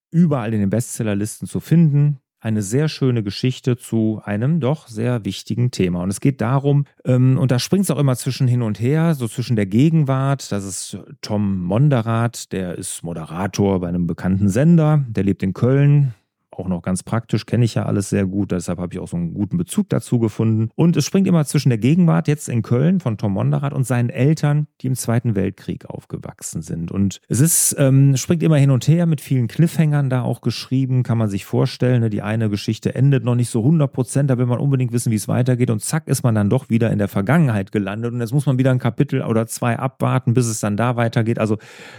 Überall 0.09 0.53
in 0.53 0.61
den 0.61 0.69
Bestsellerlisten 0.69 1.49
zu 1.49 1.59
finden. 1.59 2.19
Eine 2.39 2.61
sehr 2.61 2.87
schöne 2.87 3.23
Geschichte 3.23 3.75
zu 3.75 4.21
einem 4.23 4.61
doch 4.61 4.87
sehr 4.87 5.25
wichtigen 5.25 5.71
Thema. 5.71 6.01
Und 6.01 6.09
es 6.09 6.21
geht 6.21 6.39
darum, 6.39 6.85
ähm, 7.03 7.37
und 7.37 7.51
da 7.51 7.59
springt 7.59 7.83
es 7.83 7.91
auch 7.91 7.99
immer 7.99 8.15
zwischen 8.15 8.47
hin 8.47 8.61
und 8.61 8.79
her, 8.79 9.15
so 9.15 9.27
zwischen 9.27 9.57
der 9.57 9.65
Gegenwart. 9.65 10.49
Das 10.49 10.63
ist 10.63 10.97
Tom 11.19 11.61
Monderath, 11.61 12.53
der 12.53 12.77
ist 12.77 13.03
Moderator 13.03 13.81
bei 13.81 13.89
einem 13.89 14.07
bekannten 14.07 14.47
Sender, 14.47 15.03
der 15.09 15.25
lebt 15.25 15.43
in 15.43 15.51
Köln, 15.51 16.13
auch 16.51 16.67
noch 16.67 16.81
ganz 16.81 17.03
praktisch, 17.03 17.45
kenne 17.45 17.65
ich 17.65 17.75
ja 17.75 17.85
alles 17.85 18.09
sehr 18.09 18.25
gut, 18.25 18.51
deshalb 18.51 18.79
habe 18.79 18.93
ich 18.93 18.99
auch 18.99 19.07
so 19.07 19.17
einen 19.17 19.33
guten 19.33 19.57
Bezug 19.57 19.89
dazu 19.89 20.19
gefunden. 20.19 20.69
Und 20.75 20.97
es 20.97 21.05
springt 21.05 21.27
immer 21.27 21.45
zwischen 21.45 21.69
der 21.69 21.77
Gegenwart 21.77 22.27
jetzt 22.27 22.49
in 22.49 22.61
Köln 22.61 22.99
von 22.99 23.17
Tom 23.17 23.33
Monderath 23.33 23.73
und 23.73 23.85
seinen 23.85 24.09
Eltern, 24.09 24.67
die 24.81 24.87
im 24.87 24.95
Zweiten 24.95 25.35
Weltkrieg 25.35 25.85
aufgewachsen 25.85 26.61
sind. 26.61 26.91
Und 26.91 27.21
es 27.27 27.39
ist, 27.39 27.75
ähm, 27.79 28.17
springt 28.17 28.43
immer 28.43 28.57
hin 28.57 28.71
und 28.71 28.87
her 28.87 29.05
mit 29.05 29.21
vielen 29.21 29.47
Cliffhängern 29.47 30.09
da 30.09 30.23
auch 30.23 30.41
geschrieben, 30.41 31.03
kann 31.03 31.17
man 31.17 31.29
sich 31.29 31.45
vorstellen. 31.45 32.01
Ne? 32.01 32.09
Die 32.09 32.21
eine 32.21 32.49
Geschichte 32.49 32.95
endet 32.95 33.23
noch 33.23 33.35
nicht 33.35 33.49
so 33.49 33.59
100 33.59 33.91
Prozent, 33.91 34.29
da 34.29 34.37
will 34.37 34.45
man 34.45 34.59
unbedingt 34.59 34.91
wissen, 34.91 35.11
wie 35.11 35.15
es 35.15 35.27
weitergeht 35.27 35.69
und 35.69 35.81
zack 35.81 36.07
ist 36.07 36.23
man 36.23 36.35
dann 36.35 36.49
doch 36.49 36.69
wieder 36.69 36.91
in 36.91 36.97
der 36.97 37.07
Vergangenheit 37.07 37.71
gelandet 37.71 38.13
und 38.13 38.19
jetzt 38.19 38.33
muss 38.33 38.45
man 38.45 38.57
wieder 38.57 38.71
ein 38.71 38.79
Kapitel 38.79 39.21
oder 39.21 39.47
zwei 39.47 39.77
abwarten, 39.77 40.33
bis 40.33 40.47
es 40.47 40.59
dann 40.59 40.77
da 40.77 40.95
weitergeht. 40.95 41.39
Also 41.39 41.57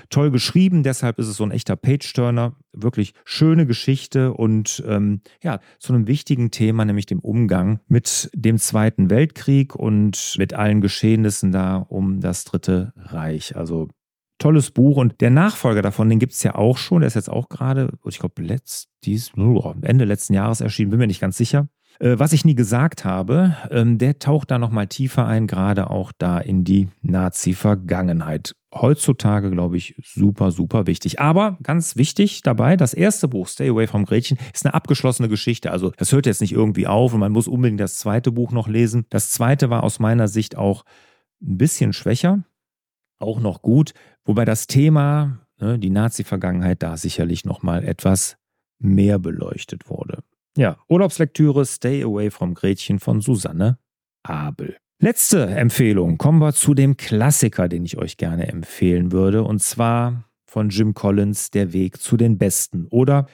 toll 0.09 0.31
geschrieben, 0.31 0.83
deshalb 0.83 1.19
ist 1.19 1.29
es 1.29 1.37
so 1.37 1.45
ein 1.45 1.51
echter 1.51 1.77
Page-Turner. 1.77 2.55
Wirklich 2.83 3.15
schöne 3.25 3.67
Geschichte 3.67 4.33
und 4.33 4.83
ähm, 4.87 5.21
ja, 5.43 5.61
zu 5.79 5.93
einem 5.93 6.07
wichtigen 6.07 6.51
Thema, 6.51 6.85
nämlich 6.85 7.07
dem 7.07 7.21
Umgang 7.21 7.81
mit 7.89 8.31
dem 8.35 8.59
Zweiten 8.59 9.11
Weltkrieg 9.11 9.75
und 9.75 10.35
mit 10.39 10.55
allen 10.55 10.81
Geschehnissen 10.81 11.53
da 11.53 11.77
um 11.77 12.21
das 12.21 12.45
Dritte 12.45 12.93
Reich. 12.97 13.57
Also 13.57 13.89
tolles 14.39 14.71
Buch 14.71 14.97
und 14.97 15.21
der 15.21 15.31
Nachfolger 15.31 15.83
davon, 15.83 16.09
den 16.09 16.19
gibt 16.19 16.33
es 16.33 16.43
ja 16.43 16.55
auch 16.55 16.79
schon, 16.79 17.01
der 17.01 17.09
ist 17.09 17.15
jetzt 17.15 17.31
auch 17.31 17.49
gerade, 17.49 17.93
ich 18.07 18.19
glaube, 18.19 18.43
letzt, 18.43 18.89
dies, 19.05 19.33
Ende 19.83 20.05
letzten 20.05 20.35
Jahres 20.35 20.61
erschienen, 20.61 20.91
bin 20.91 20.99
mir 20.99 21.07
nicht 21.07 21.21
ganz 21.21 21.37
sicher. 21.37 21.69
Äh, 21.99 22.19
was 22.19 22.33
ich 22.33 22.45
nie 22.45 22.55
gesagt 22.55 23.05
habe, 23.05 23.57
ähm, 23.71 23.99
der 23.99 24.19
taucht 24.19 24.51
da 24.51 24.59
nochmal 24.59 24.87
tiefer 24.87 25.27
ein, 25.27 25.47
gerade 25.47 25.91
auch 25.91 26.13
da 26.17 26.39
in 26.39 26.65
die 26.65 26.89
Nazi-Vergangenheit. 27.03 28.55
Heutzutage, 28.73 29.51
glaube 29.51 29.77
ich, 29.77 29.97
super, 30.03 30.51
super 30.51 30.87
wichtig. 30.87 31.21
Aber 31.21 31.59
ganz 31.63 31.97
wichtig 31.97 32.43
dabei, 32.43 32.77
das 32.77 32.95
erste 32.95 33.29
Buch, 33.29 33.49
Stay 33.49 33.69
Away 33.69 33.87
from 33.87 34.05
Gretchen, 34.05 34.39
ist 34.55 34.65
eine 34.65 34.75
abgeschlossene 34.75 35.29
Geschichte. 35.29 35.73
Also 35.73 35.91
das 35.97 36.13
hört 36.13 36.27
jetzt 36.27 36.41
nicht 36.41 36.53
irgendwie 36.53 36.87
auf 36.87 37.13
und 37.13 37.21
man 37.21 37.33
muss 37.33 37.49
unbedingt 37.49 37.81
das 37.81 37.99
zweite 37.99 38.33
Buch 38.33 38.53
noch 38.53 38.69
lesen. 38.69 39.07
Das 39.11 39.31
zweite 39.33 39.71
war 39.71 39.83
aus 39.83 39.99
meiner 39.99 40.29
Sicht 40.29 40.57
auch 40.57 40.85
ein 41.43 41.59
bisschen 41.59 41.93
schwächer, 41.93 42.45
auch 43.19 43.41
noch 43.41 43.61
gut, 43.63 43.93
wobei 44.25 44.45
das 44.45 44.67
Thema, 44.67 45.41
ne, 45.59 45.79
die 45.79 45.91
Nazi-Vergangenheit, 45.91 46.83
da 46.83 46.97
sicherlich 46.97 47.45
nochmal 47.45 47.85
etwas 47.85 48.37
mehr 48.79 49.19
beleuchtet 49.19 49.91
wurde. 49.91 50.23
Ja, 50.57 50.77
Urlaubslektüre 50.89 51.65
Stay 51.65 52.03
Away 52.03 52.31
from 52.31 52.55
Gretchen 52.55 52.99
von 52.99 53.21
Susanne 53.21 53.79
Abel. 54.23 54.77
Letzte 55.03 55.47
Empfehlung. 55.47 56.19
Kommen 56.19 56.41
wir 56.41 56.53
zu 56.53 56.75
dem 56.75 56.97
Klassiker, 56.97 57.69
den 57.69 57.85
ich 57.85 57.97
euch 57.97 58.17
gerne 58.17 58.49
empfehlen 58.49 59.13
würde. 59.13 59.45
Und 59.45 59.63
zwar 59.63 60.25
von 60.45 60.69
Jim 60.69 60.93
Collins, 60.93 61.51
Der 61.51 61.73
Weg 61.73 62.03
zu 62.03 62.17
den 62.17 62.37
Besten. 62.37 62.87
Oder 62.91 63.27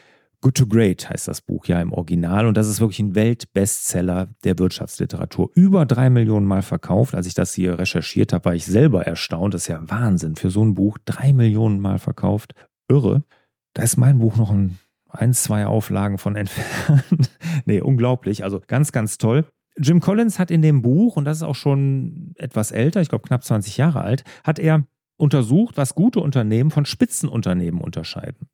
Good 0.42 0.58
to 0.58 0.66
Great 0.68 1.10
heißt 1.10 1.26
das 1.26 1.40
Buch 1.40 1.66
ja 1.66 1.80
im 1.80 1.92
Original. 1.92 2.46
Und 2.46 2.56
das 2.56 2.68
ist 2.68 2.80
wirklich 2.80 3.00
ein 3.00 3.16
Weltbestseller 3.16 4.28
der 4.44 4.58
Wirtschaftsliteratur. 4.58 5.50
Über 5.54 5.86
drei 5.86 6.08
Millionen 6.08 6.46
Mal 6.46 6.62
verkauft. 6.62 7.14
Als 7.16 7.26
ich 7.26 7.34
das 7.34 7.52
hier 7.54 7.78
recherchiert 7.78 8.32
habe, 8.32 8.44
war 8.44 8.54
ich 8.54 8.66
selber 8.66 9.06
erstaunt. 9.06 9.54
Das 9.54 9.62
ist 9.62 9.68
ja 9.68 9.80
Wahnsinn 9.90 10.36
für 10.36 10.50
so 10.50 10.64
ein 10.64 10.74
Buch. 10.74 10.98
Drei 11.04 11.32
Millionen 11.32 11.80
Mal 11.80 11.98
verkauft. 11.98 12.52
Irre. 12.88 13.24
Da 13.74 13.82
ist 13.82 13.96
mein 13.96 14.18
Buch 14.18 14.36
noch 14.36 14.52
ein 14.52 14.78
ein, 15.16 15.32
zwei 15.34 15.66
Auflagen 15.66 16.18
von 16.18 16.36
entfernt. 16.36 17.30
nee, 17.64 17.80
unglaublich. 17.80 18.44
Also 18.44 18.60
ganz, 18.66 18.92
ganz 18.92 19.18
toll. 19.18 19.44
Jim 19.78 20.00
Collins 20.00 20.38
hat 20.38 20.50
in 20.50 20.62
dem 20.62 20.80
Buch, 20.82 21.16
und 21.16 21.24
das 21.26 21.38
ist 21.38 21.42
auch 21.42 21.54
schon 21.54 22.32
etwas 22.36 22.70
älter, 22.70 23.02
ich 23.02 23.10
glaube 23.10 23.26
knapp 23.26 23.44
20 23.44 23.76
Jahre 23.76 24.00
alt, 24.00 24.24
hat 24.42 24.58
er 24.58 24.84
untersucht, 25.18 25.76
was 25.76 25.94
gute 25.94 26.20
Unternehmen 26.20 26.70
von 26.70 26.86
Spitzenunternehmen 26.86 27.80
unterscheiden. 27.80 28.48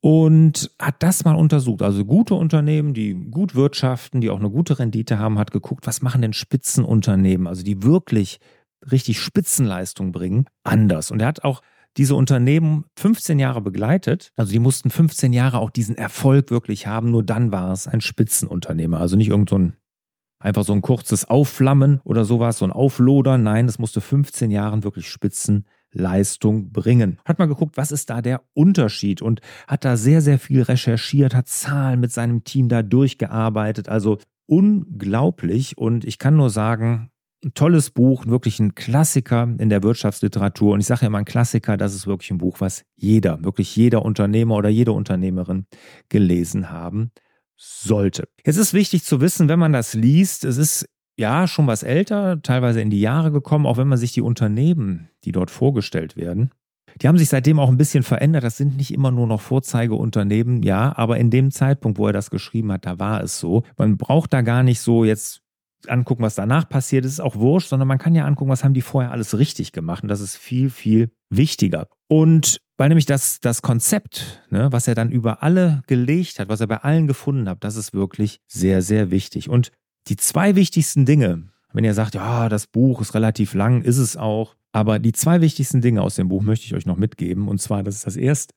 Und 0.00 0.70
hat 0.80 1.02
das 1.02 1.24
mal 1.24 1.34
untersucht. 1.34 1.82
Also 1.82 2.04
gute 2.04 2.34
Unternehmen, 2.34 2.94
die 2.94 3.14
gut 3.14 3.56
wirtschaften, 3.56 4.20
die 4.20 4.30
auch 4.30 4.38
eine 4.38 4.50
gute 4.50 4.78
Rendite 4.78 5.18
haben, 5.18 5.40
hat 5.40 5.50
geguckt, 5.50 5.88
was 5.88 6.02
machen 6.02 6.22
denn 6.22 6.32
Spitzenunternehmen, 6.32 7.48
also 7.48 7.64
die 7.64 7.82
wirklich 7.82 8.38
richtig 8.92 9.20
Spitzenleistung 9.20 10.12
bringen, 10.12 10.46
anders. 10.62 11.10
Und 11.10 11.20
er 11.20 11.26
hat 11.26 11.42
auch 11.42 11.62
diese 11.98 12.14
Unternehmen 12.14 12.84
15 12.96 13.38
Jahre 13.38 13.60
begleitet. 13.60 14.32
Also 14.36 14.52
die 14.52 14.60
mussten 14.60 14.88
15 14.90 15.32
Jahre 15.32 15.58
auch 15.58 15.70
diesen 15.70 15.96
Erfolg 15.96 16.50
wirklich 16.50 16.86
haben. 16.86 17.10
Nur 17.10 17.24
dann 17.24 17.52
war 17.52 17.72
es 17.72 17.86
ein 17.86 18.00
Spitzenunternehmer. 18.00 19.00
Also 19.00 19.16
nicht 19.16 19.28
irgend 19.28 19.50
so 19.50 19.58
ein 19.58 19.76
einfach 20.40 20.64
so 20.64 20.72
ein 20.72 20.82
kurzes 20.82 21.28
Aufflammen 21.28 22.00
oder 22.04 22.24
sowas, 22.24 22.58
so 22.58 22.64
ein 22.64 22.72
Auflodern. 22.72 23.42
Nein, 23.42 23.66
das 23.66 23.78
musste 23.78 24.00
15 24.00 24.50
Jahren 24.50 24.84
wirklich 24.84 25.08
Spitzenleistung 25.08 26.70
bringen. 26.70 27.18
Hat 27.24 27.38
mal 27.38 27.48
geguckt, 27.48 27.76
was 27.76 27.90
ist 27.90 28.10
da 28.10 28.22
der 28.22 28.42
Unterschied 28.54 29.20
und 29.20 29.40
hat 29.66 29.84
da 29.84 29.96
sehr, 29.96 30.22
sehr 30.22 30.38
viel 30.38 30.62
recherchiert, 30.62 31.34
hat 31.34 31.48
Zahlen 31.48 32.00
mit 32.00 32.12
seinem 32.12 32.44
Team 32.44 32.68
da 32.68 32.82
durchgearbeitet. 32.82 33.88
Also 33.88 34.18
unglaublich 34.46 35.76
und 35.76 36.04
ich 36.04 36.18
kann 36.18 36.36
nur 36.36 36.50
sagen, 36.50 37.10
ein 37.44 37.54
tolles 37.54 37.90
Buch, 37.90 38.26
wirklich 38.26 38.58
ein 38.58 38.74
Klassiker 38.74 39.48
in 39.58 39.68
der 39.68 39.82
Wirtschaftsliteratur. 39.82 40.74
Und 40.74 40.80
ich 40.80 40.86
sage 40.86 41.06
immer 41.06 41.18
ein 41.18 41.24
Klassiker, 41.24 41.76
das 41.76 41.94
ist 41.94 42.06
wirklich 42.06 42.30
ein 42.30 42.38
Buch, 42.38 42.60
was 42.60 42.84
jeder, 42.96 43.42
wirklich 43.44 43.74
jeder 43.76 44.04
Unternehmer 44.04 44.56
oder 44.56 44.68
jede 44.68 44.92
Unternehmerin 44.92 45.66
gelesen 46.08 46.70
haben 46.70 47.12
sollte. 47.56 48.28
Jetzt 48.44 48.56
ist 48.56 48.74
wichtig 48.74 49.04
zu 49.04 49.20
wissen, 49.20 49.48
wenn 49.48 49.58
man 49.58 49.72
das 49.72 49.94
liest, 49.94 50.44
es 50.44 50.56
ist 50.56 50.88
ja 51.16 51.48
schon 51.48 51.66
was 51.66 51.82
älter, 51.82 52.40
teilweise 52.42 52.80
in 52.80 52.90
die 52.90 53.00
Jahre 53.00 53.32
gekommen, 53.32 53.66
auch 53.66 53.76
wenn 53.76 53.88
man 53.88 53.98
sich 53.98 54.12
die 54.12 54.20
Unternehmen, 54.20 55.08
die 55.24 55.32
dort 55.32 55.50
vorgestellt 55.50 56.16
werden, 56.16 56.50
die 57.02 57.08
haben 57.08 57.18
sich 57.18 57.28
seitdem 57.28 57.58
auch 57.58 57.68
ein 57.68 57.76
bisschen 57.76 58.02
verändert. 58.02 58.44
Das 58.44 58.56
sind 58.56 58.76
nicht 58.76 58.92
immer 58.92 59.10
nur 59.10 59.26
noch 59.26 59.40
Vorzeigeunternehmen, 59.40 60.62
ja, 60.62 60.96
aber 60.96 61.18
in 61.18 61.30
dem 61.30 61.50
Zeitpunkt, 61.50 61.98
wo 61.98 62.06
er 62.06 62.12
das 62.12 62.30
geschrieben 62.30 62.72
hat, 62.72 62.86
da 62.86 62.98
war 62.98 63.22
es 63.22 63.38
so. 63.38 63.62
Man 63.76 63.96
braucht 63.96 64.32
da 64.32 64.42
gar 64.42 64.62
nicht 64.62 64.80
so 64.80 65.04
jetzt 65.04 65.42
angucken, 65.86 66.22
was 66.22 66.34
danach 66.34 66.68
passiert, 66.68 67.04
das 67.04 67.12
ist 67.12 67.20
auch 67.20 67.36
wurscht, 67.36 67.68
sondern 67.68 67.88
man 67.88 67.98
kann 67.98 68.14
ja 68.14 68.24
angucken, 68.24 68.50
was 68.50 68.64
haben 68.64 68.74
die 68.74 68.82
vorher 68.82 69.12
alles 69.12 69.38
richtig 69.38 69.72
gemacht. 69.72 70.02
Und 70.02 70.08
das 70.08 70.20
ist 70.20 70.36
viel, 70.36 70.70
viel 70.70 71.10
wichtiger. 71.30 71.88
Und 72.08 72.60
weil 72.76 72.88
nämlich 72.88 73.06
das, 73.06 73.40
das 73.40 73.62
Konzept, 73.62 74.42
ne, 74.50 74.72
was 74.72 74.88
er 74.88 74.94
dann 74.94 75.10
über 75.10 75.42
alle 75.42 75.82
gelegt 75.86 76.38
hat, 76.38 76.48
was 76.48 76.60
er 76.60 76.66
bei 76.66 76.78
allen 76.78 77.06
gefunden 77.06 77.48
hat, 77.48 77.62
das 77.64 77.76
ist 77.76 77.92
wirklich 77.92 78.40
sehr, 78.46 78.82
sehr 78.82 79.10
wichtig. 79.10 79.48
Und 79.48 79.72
die 80.06 80.16
zwei 80.16 80.56
wichtigsten 80.56 81.04
Dinge, 81.04 81.48
wenn 81.72 81.84
ihr 81.84 81.94
sagt, 81.94 82.14
ja, 82.14 82.48
das 82.48 82.66
Buch 82.66 83.00
ist 83.00 83.14
relativ 83.14 83.54
lang, 83.54 83.82
ist 83.82 83.98
es 83.98 84.16
auch. 84.16 84.56
Aber 84.72 84.98
die 84.98 85.12
zwei 85.12 85.40
wichtigsten 85.40 85.80
Dinge 85.80 86.02
aus 86.02 86.14
dem 86.14 86.28
Buch 86.28 86.42
möchte 86.42 86.66
ich 86.66 86.74
euch 86.74 86.86
noch 86.86 86.96
mitgeben. 86.96 87.48
Und 87.48 87.60
zwar, 87.60 87.82
das 87.82 87.96
ist 87.96 88.06
das 88.06 88.16
erste. 88.16 88.54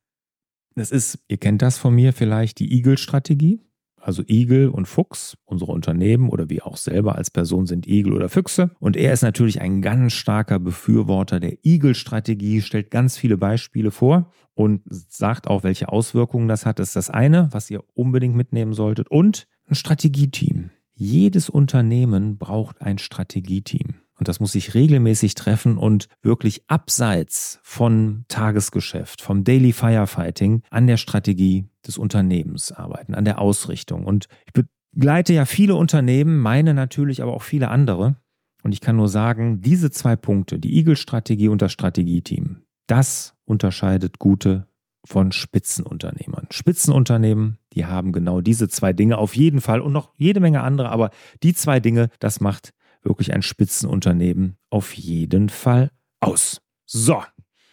Das 0.75 0.91
ist, 0.91 1.19
ihr 1.27 1.37
kennt 1.37 1.61
das 1.61 1.77
von 1.77 1.93
mir 1.93 2.13
vielleicht, 2.13 2.59
die 2.59 2.71
Eagle-Strategie 2.73 3.59
also 4.01 4.23
Igel 4.27 4.69
und 4.69 4.87
Fuchs, 4.87 5.37
unsere 5.45 5.71
Unternehmen 5.71 6.29
oder 6.29 6.49
wir 6.49 6.65
auch 6.65 6.77
selber 6.77 7.15
als 7.15 7.29
Person 7.29 7.67
sind 7.67 7.87
Igel 7.87 8.13
oder 8.13 8.29
Füchse. 8.29 8.71
Und 8.79 8.97
er 8.97 9.13
ist 9.13 9.21
natürlich 9.21 9.61
ein 9.61 9.81
ganz 9.81 10.13
starker 10.13 10.59
Befürworter 10.59 11.39
der 11.39 11.63
Igel-Strategie, 11.63 12.61
stellt 12.61 12.91
ganz 12.91 13.17
viele 13.17 13.37
Beispiele 13.37 13.91
vor 13.91 14.31
und 14.53 14.81
sagt 14.87 15.47
auch, 15.47 15.63
welche 15.63 15.89
Auswirkungen 15.89 16.47
das 16.47 16.65
hat. 16.65 16.79
Das 16.79 16.89
ist 16.89 16.95
das 16.95 17.09
eine, 17.09 17.49
was 17.51 17.69
ihr 17.69 17.83
unbedingt 17.93 18.35
mitnehmen 18.35 18.73
solltet. 18.73 19.09
Und 19.09 19.47
ein 19.67 19.75
Strategieteam. 19.75 20.71
Jedes 20.93 21.49
Unternehmen 21.49 22.37
braucht 22.37 22.81
ein 22.81 22.97
Strategieteam. 22.97 23.95
Und 24.21 24.27
das 24.27 24.39
muss 24.39 24.51
sich 24.51 24.75
regelmäßig 24.75 25.33
treffen 25.33 25.79
und 25.79 26.07
wirklich 26.21 26.61
abseits 26.67 27.59
von 27.63 28.23
Tagesgeschäft, 28.27 29.19
vom 29.19 29.43
Daily 29.43 29.73
Firefighting 29.73 30.61
an 30.69 30.85
der 30.85 30.97
Strategie 30.97 31.65
des 31.87 31.97
Unternehmens 31.97 32.71
arbeiten, 32.71 33.15
an 33.15 33.25
der 33.25 33.39
Ausrichtung. 33.39 34.05
Und 34.05 34.27
ich 34.45 34.63
begleite 34.93 35.33
ja 35.33 35.45
viele 35.45 35.73
Unternehmen, 35.73 36.37
meine 36.37 36.75
natürlich 36.75 37.23
aber 37.23 37.33
auch 37.33 37.41
viele 37.41 37.69
andere. 37.69 38.15
Und 38.61 38.73
ich 38.73 38.79
kann 38.79 38.95
nur 38.95 39.09
sagen, 39.09 39.61
diese 39.61 39.89
zwei 39.89 40.15
Punkte, 40.15 40.59
die 40.59 40.77
Eagle-Strategie 40.77 41.47
und 41.47 41.63
das 41.63 41.71
Strategieteam, 41.71 42.61
das 42.85 43.33
unterscheidet 43.45 44.19
gute 44.19 44.67
von 45.03 45.31
Spitzenunternehmern. 45.31 46.45
Spitzenunternehmen, 46.51 47.57
die 47.73 47.87
haben 47.87 48.11
genau 48.11 48.41
diese 48.41 48.69
zwei 48.69 48.93
Dinge 48.93 49.17
auf 49.17 49.35
jeden 49.35 49.61
Fall 49.61 49.81
und 49.81 49.93
noch 49.93 50.13
jede 50.15 50.39
Menge 50.39 50.61
andere, 50.61 50.89
aber 50.89 51.09
die 51.41 51.55
zwei 51.55 51.79
Dinge, 51.79 52.09
das 52.19 52.39
macht 52.39 52.71
wirklich 53.03 53.33
ein 53.33 53.41
Spitzenunternehmen 53.41 54.57
auf 54.69 54.93
jeden 54.93 55.49
Fall 55.49 55.91
aus. 56.19 56.61
So, 56.85 57.23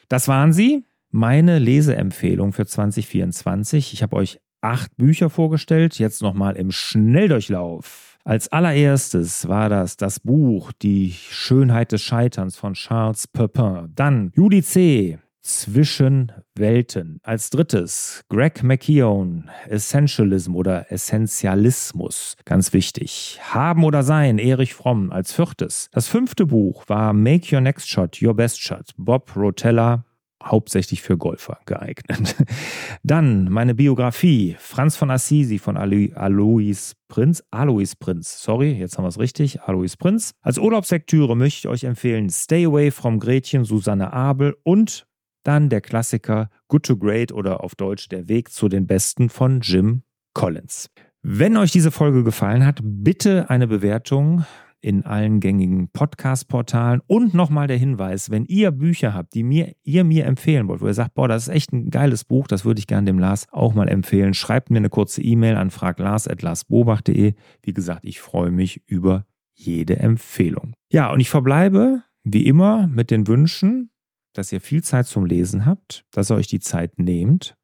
das 0.08 0.28
waren 0.28 0.52
sie. 0.52 0.84
Meine 1.10 1.58
Leseempfehlung 1.58 2.52
für 2.52 2.66
2024. 2.66 3.92
Ich 3.92 4.02
habe 4.02 4.16
euch 4.16 4.40
acht 4.60 4.96
Bücher 4.96 5.30
vorgestellt, 5.30 5.98
jetzt 5.98 6.22
nochmal 6.22 6.56
im 6.56 6.70
Schnelldurchlauf. 6.70 8.18
Als 8.24 8.48
allererstes 8.48 9.48
war 9.48 9.68
das 9.68 9.96
das 9.96 10.20
Buch 10.20 10.72
Die 10.82 11.12
Schönheit 11.12 11.92
des 11.92 12.02
Scheiterns 12.02 12.56
von 12.56 12.74
Charles 12.74 13.26
Pepin. 13.26 13.92
Dann 13.94 14.32
Judy 14.34 14.62
C. 14.62 15.18
Zwischen 15.48 16.30
Welten. 16.56 17.20
Als 17.22 17.48
drittes 17.48 18.20
Greg 18.28 18.62
McKeown, 18.62 19.48
Essentialism 19.66 20.54
oder 20.54 20.92
Essentialismus. 20.92 22.36
Ganz 22.44 22.74
wichtig. 22.74 23.40
Haben 23.42 23.84
oder 23.84 24.02
Sein, 24.02 24.38
Erich 24.38 24.74
Fromm. 24.74 25.10
Als 25.10 25.32
viertes. 25.32 25.88
Das 25.90 26.06
fünfte 26.06 26.44
Buch 26.44 26.84
war 26.86 27.14
Make 27.14 27.54
Your 27.56 27.62
Next 27.62 27.88
Shot, 27.88 28.20
Your 28.20 28.34
Best 28.34 28.60
Shot. 28.60 28.90
Bob 28.98 29.34
Rotella, 29.34 30.04
hauptsächlich 30.44 31.00
für 31.00 31.16
Golfer 31.16 31.58
geeignet. 31.64 32.36
Dann 33.02 33.50
meine 33.50 33.74
Biografie, 33.74 34.54
Franz 34.58 34.96
von 34.96 35.10
Assisi 35.10 35.58
von 35.58 35.78
Alois 35.78 36.92
Prinz, 37.08 37.42
Alois 37.50 37.94
Prinz, 37.98 38.42
sorry, 38.42 38.72
jetzt 38.72 38.98
haben 38.98 39.04
wir 39.04 39.08
es 39.08 39.18
richtig, 39.18 39.62
Alois 39.62 39.96
Prinz. 39.98 40.32
Als 40.42 40.58
Urlaubslektüre 40.58 41.36
möchte 41.36 41.60
ich 41.60 41.68
euch 41.68 41.84
empfehlen 41.84 42.28
Stay 42.28 42.66
Away 42.66 42.90
from 42.90 43.18
Gretchen, 43.18 43.64
Susanne 43.64 44.12
Abel 44.12 44.54
und 44.62 45.07
dann 45.48 45.70
der 45.70 45.80
Klassiker 45.80 46.50
Good 46.68 46.84
to 46.84 46.96
Great 46.98 47.32
oder 47.32 47.64
auf 47.64 47.74
Deutsch 47.74 48.08
Der 48.10 48.28
Weg 48.28 48.52
zu 48.52 48.68
den 48.68 48.86
Besten 48.86 49.30
von 49.30 49.60
Jim 49.62 50.02
Collins. 50.34 50.90
Wenn 51.22 51.56
euch 51.56 51.72
diese 51.72 51.90
Folge 51.90 52.22
gefallen 52.22 52.66
hat, 52.66 52.80
bitte 52.82 53.48
eine 53.48 53.66
Bewertung 53.66 54.44
in 54.82 55.06
allen 55.06 55.40
gängigen 55.40 55.88
Podcast-Portalen. 55.90 57.00
Und 57.06 57.32
nochmal 57.32 57.66
der 57.66 57.78
Hinweis, 57.78 58.30
wenn 58.30 58.44
ihr 58.44 58.70
Bücher 58.70 59.14
habt, 59.14 59.34
die 59.34 59.42
mir, 59.42 59.72
ihr 59.82 60.04
mir 60.04 60.26
empfehlen 60.26 60.68
wollt, 60.68 60.82
wo 60.82 60.86
ihr 60.86 60.94
sagt, 60.94 61.14
boah, 61.14 61.28
das 61.28 61.48
ist 61.48 61.54
echt 61.54 61.72
ein 61.72 61.88
geiles 61.88 62.24
Buch, 62.24 62.46
das 62.46 62.66
würde 62.66 62.78
ich 62.78 62.86
gerne 62.86 63.06
dem 63.06 63.18
Lars 63.18 63.46
auch 63.50 63.72
mal 63.72 63.88
empfehlen, 63.88 64.34
schreibt 64.34 64.70
mir 64.70 64.76
eine 64.76 64.90
kurze 64.90 65.22
E-Mail 65.22 65.56
an 65.56 65.70
fraglars.larsbobach.de. 65.70 67.34
Wie 67.62 67.72
gesagt, 67.72 68.04
ich 68.04 68.20
freue 68.20 68.50
mich 68.50 68.82
über 68.86 69.24
jede 69.54 69.98
Empfehlung. 69.98 70.74
Ja, 70.92 71.10
und 71.10 71.20
ich 71.20 71.30
verbleibe 71.30 72.02
wie 72.22 72.46
immer 72.46 72.86
mit 72.86 73.10
den 73.10 73.26
Wünschen, 73.26 73.90
dass 74.38 74.52
ihr 74.52 74.60
viel 74.60 74.84
Zeit 74.84 75.08
zum 75.08 75.26
Lesen 75.26 75.66
habt, 75.66 76.04
dass 76.12 76.30
ihr 76.30 76.36
euch 76.36 76.46
die 76.46 76.60
Zeit 76.60 77.00
nehmt 77.00 77.56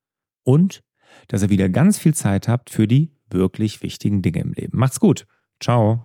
und 0.42 0.82
dass 1.28 1.42
ihr 1.42 1.48
wieder 1.48 1.68
ganz 1.68 1.98
viel 1.98 2.14
Zeit 2.14 2.48
habt 2.48 2.68
für 2.68 2.88
die 2.88 3.12
wirklich 3.30 3.80
wichtigen 3.82 4.22
Dinge 4.22 4.40
im 4.40 4.52
Leben. 4.52 4.76
Macht's 4.76 4.98
gut. 4.98 5.24
Ciao. 5.60 6.04